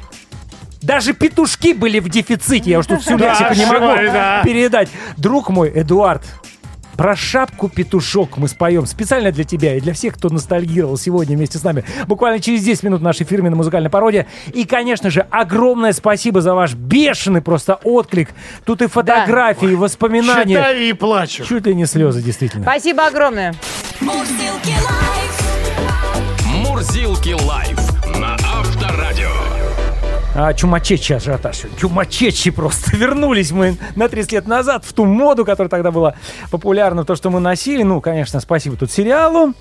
[0.82, 2.72] Даже петушки были в дефиците.
[2.72, 3.96] Я уж тут всю лексику не могу
[4.44, 4.90] передать.
[5.18, 6.24] Друг мой, Эдуард,
[6.98, 11.64] Про шапку-петушок мы споем специально для тебя и для всех, кто ностальгировал сегодня вместе с
[11.64, 11.86] нами.
[12.08, 14.26] Буквально через 10 минут нашей фирменной музыкальной пародии.
[14.52, 18.30] И, конечно же, огромное спасибо за ваш бешеный просто отклик.
[18.66, 20.56] Тут и фотографии, и воспоминания.
[20.56, 21.46] Читаю и плачу.
[21.46, 22.64] Чуть ли не слезы, действительно.
[22.64, 23.54] Спасибо огромное.
[24.02, 25.38] Мурзилки лайф.
[26.46, 27.87] Мурзилки лайф.
[30.40, 31.64] А, чумачечи ажиотаж.
[31.80, 32.92] Чумачечи просто.
[32.96, 36.14] Вернулись мы на 30 лет назад в ту моду, которая тогда была
[36.52, 37.82] популярна, то, что мы носили.
[37.82, 39.56] Ну, конечно, спасибо тут сериалу,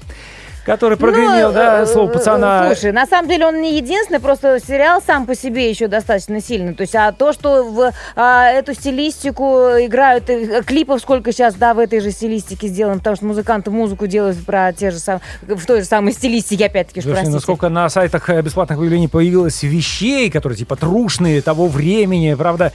[0.66, 2.66] который прогремел, Ну, да, э, слово э, пацана.
[2.66, 6.74] Слушай, на самом деле он не единственный, просто сериал сам по себе еще достаточно сильный.
[6.74, 11.72] То есть, а то, что в а, эту стилистику играют, э, клипов сколько сейчас, да,
[11.72, 15.64] в этой же стилистике сделано, потому что музыканты музыку делают про те же самые, в
[15.64, 17.34] той же самой стилистике, опять-таки, Слушай, простите.
[17.34, 22.72] насколько на сайтах э, бесплатных объявлений появилось вещей, которые типа трушные того времени, правда,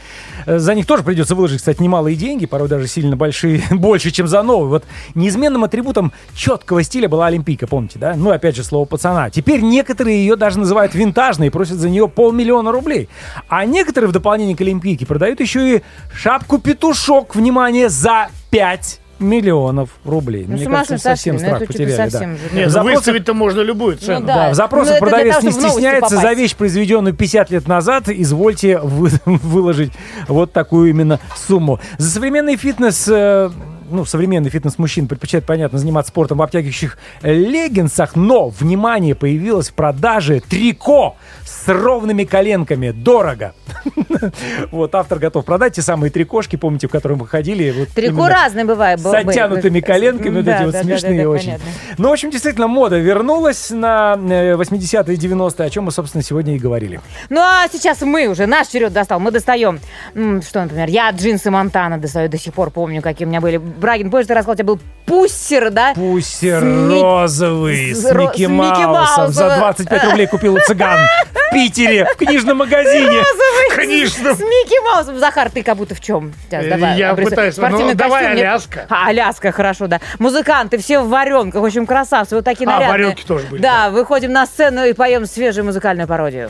[0.47, 4.41] за них тоже придется выложить, кстати, немалые деньги, порой даже сильно большие, больше, чем за
[4.43, 4.69] новый.
[4.69, 8.13] Вот неизменным атрибутом четкого стиля была Олимпийка, помните, да?
[8.15, 9.29] Ну, опять же, слово пацана.
[9.29, 13.09] Теперь некоторые ее даже называют винтажной и просят за нее полмиллиона рублей.
[13.47, 15.81] А некоторые в дополнение к Олимпийке продают еще и
[16.13, 20.45] шапку-петушок, внимание, за 5 миллионов рублей.
[20.47, 21.95] Ну, Мне кажется, сошли, совсем страх это потеряли.
[21.95, 22.09] да.
[22.09, 22.37] совсем.
[22.53, 24.21] Нет, Запросы- выставить-то можно любую цену.
[24.21, 24.35] Ну да.
[24.35, 26.17] Да, в запросах Ну, продавец того, не стесняется.
[26.17, 29.91] За вещь, произведенную 50 лет назад, извольте вы- выложить
[30.27, 31.79] вот такую именно сумму.
[31.99, 33.07] За современный фитнес...
[33.07, 33.51] э,
[33.91, 40.41] ну, современный фитнес-мужчин предпочитает, понятно, заниматься спортом в обтягивающих леггинсах, но, внимание, появилось в продаже
[40.41, 41.15] трико
[41.45, 42.91] с ровными коленками.
[42.91, 43.53] Дорого.
[44.71, 47.71] Вот, автор готов продать те самые трикошки, помните, в которые мы ходили.
[47.71, 48.99] вот Трико разные бывает.
[48.99, 51.57] с оттянутыми коленками, вот эти вот смешные очень.
[51.97, 56.23] Ну, в общем, действительно, мода вернулась на э, 80-е и 90-е, о чем мы, собственно,
[56.23, 57.01] сегодня и говорили.
[57.29, 59.79] Ну а сейчас мы уже, наш черед достал, мы достаем,
[60.13, 63.57] что, например, я джинсы Монтана достаю, до сих пор помню, какие у меня были.
[63.57, 65.93] Брагин, помнишь, ты рассказал, у тебя был пуссер, да?
[65.93, 69.31] Пуссер розовый, с, Микки Маусом.
[69.31, 69.59] За Маусом.
[69.59, 70.99] 25 рублей купил у цыган
[71.33, 73.07] в Питере, в книжном магазине.
[73.21, 74.35] Розовый Книжном.
[74.35, 75.19] С Микки Маусом.
[75.19, 76.33] Захар, ты как будто в чем?
[76.49, 78.39] Сейчас, Э, давай, я пытаюсь, ну, Спортивный давай костюм?
[78.41, 78.85] Аляска.
[78.89, 79.99] А, Аляска, хорошо, да.
[80.19, 82.91] Музыканты все в варенках, в общем, красавцы, вот такие А, нарядные.
[83.07, 86.49] варенки тоже были, Да, выходим на сцену и поем свежую музыкальную пародию.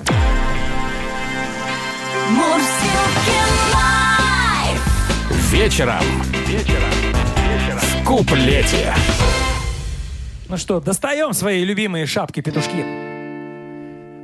[3.74, 4.82] Live.
[5.51, 6.03] Вечером.
[6.47, 6.89] Вечером.
[7.78, 8.93] В куплете.
[10.49, 12.86] Ну что, достаем свои любимые шапки-петушки.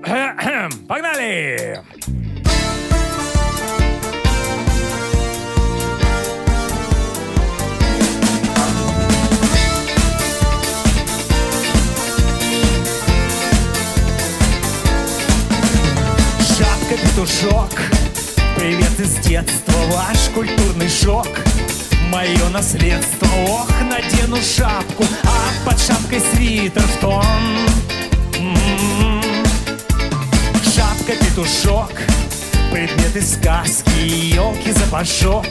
[0.87, 1.81] Погнали!
[16.97, 17.69] Шапка-петушок,
[18.55, 21.27] привет из детства, ваш культурный шок.
[22.09, 27.23] Мое наследство, ох, надену шапку, а под шапкой свитер в тон.
[28.39, 29.21] М.
[30.75, 31.91] Шапка-петушок,
[32.71, 35.45] предмет из сказки, елки запашок.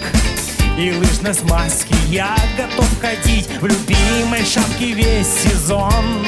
[0.76, 6.26] И лыжной смазки я готов ходить в любимой шапке весь сезон.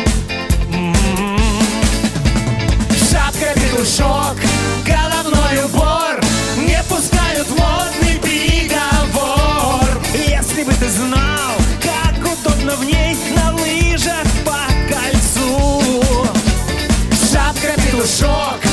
[3.09, 3.15] М.
[3.15, 4.37] Шапка-петушок,
[4.85, 6.21] головной убор
[6.57, 14.59] Не пускают модный приговор Если бы ты знал, как удобно в ней На лыжах по
[14.89, 16.03] кольцу
[17.33, 18.68] Шапка-петушок, бередит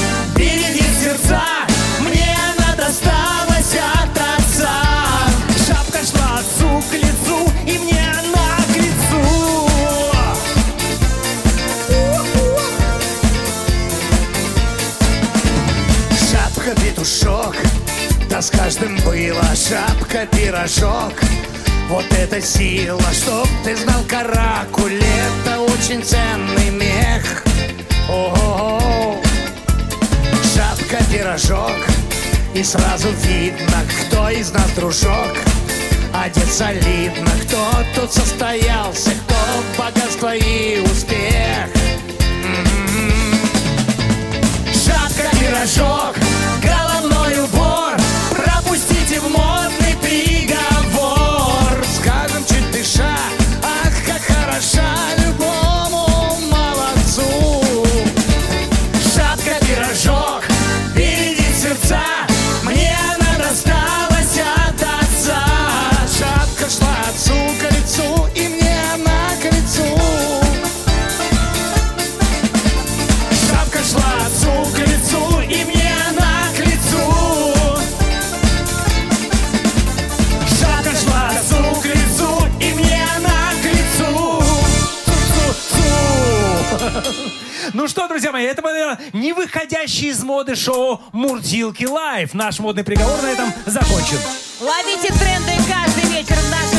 [18.45, 21.13] с каждым было шапка-пирожок.
[21.89, 27.43] Вот это сила, чтоб ты знал каракуль, это очень ценный мех.
[28.07, 29.19] Ого,
[30.53, 31.87] шапка-пирожок,
[32.53, 35.33] и сразу видно, кто из нас дружок.
[36.13, 39.35] Одет солидно, кто тут состоялся, кто
[39.75, 41.67] богатство и успех.
[44.85, 46.15] Шапка-пирожок,
[46.61, 47.44] головной
[88.35, 92.33] мои, это было не выходящее из моды шоу «Мурзилки Live».
[92.33, 94.17] Наш модный приговор на этом закончен.
[94.59, 96.74] Ловите тренды каждый вечер в вечернем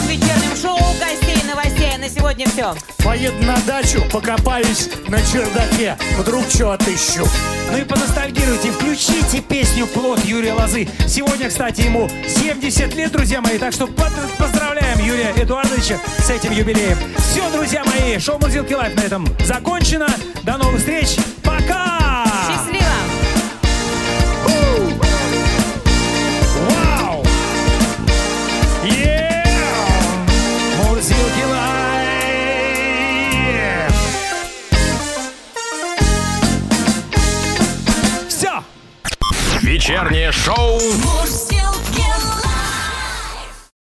[0.57, 1.97] шоу гостей новостей.
[1.99, 2.75] На сегодня все.
[3.05, 5.97] Поеду на дачу, покопаюсь на чердаке.
[6.19, 7.27] Вдруг что отыщу.
[7.71, 10.89] Ну и поностальгируйте, включите песню «Плот» Юрия Лозы.
[11.07, 16.99] Сегодня, кстати, ему 70 лет, друзья мои, так что поздравляем Юрия Эдуардовича с этим юбилеем.
[17.19, 20.09] Все, друзья мои, шоу «Мурзилки Live» на этом закончено.
[20.43, 21.17] До новых встреч.
[21.43, 21.96] Пока!
[39.87, 40.81] Вечернее шоу.
[41.05, 41.56] Мурзилки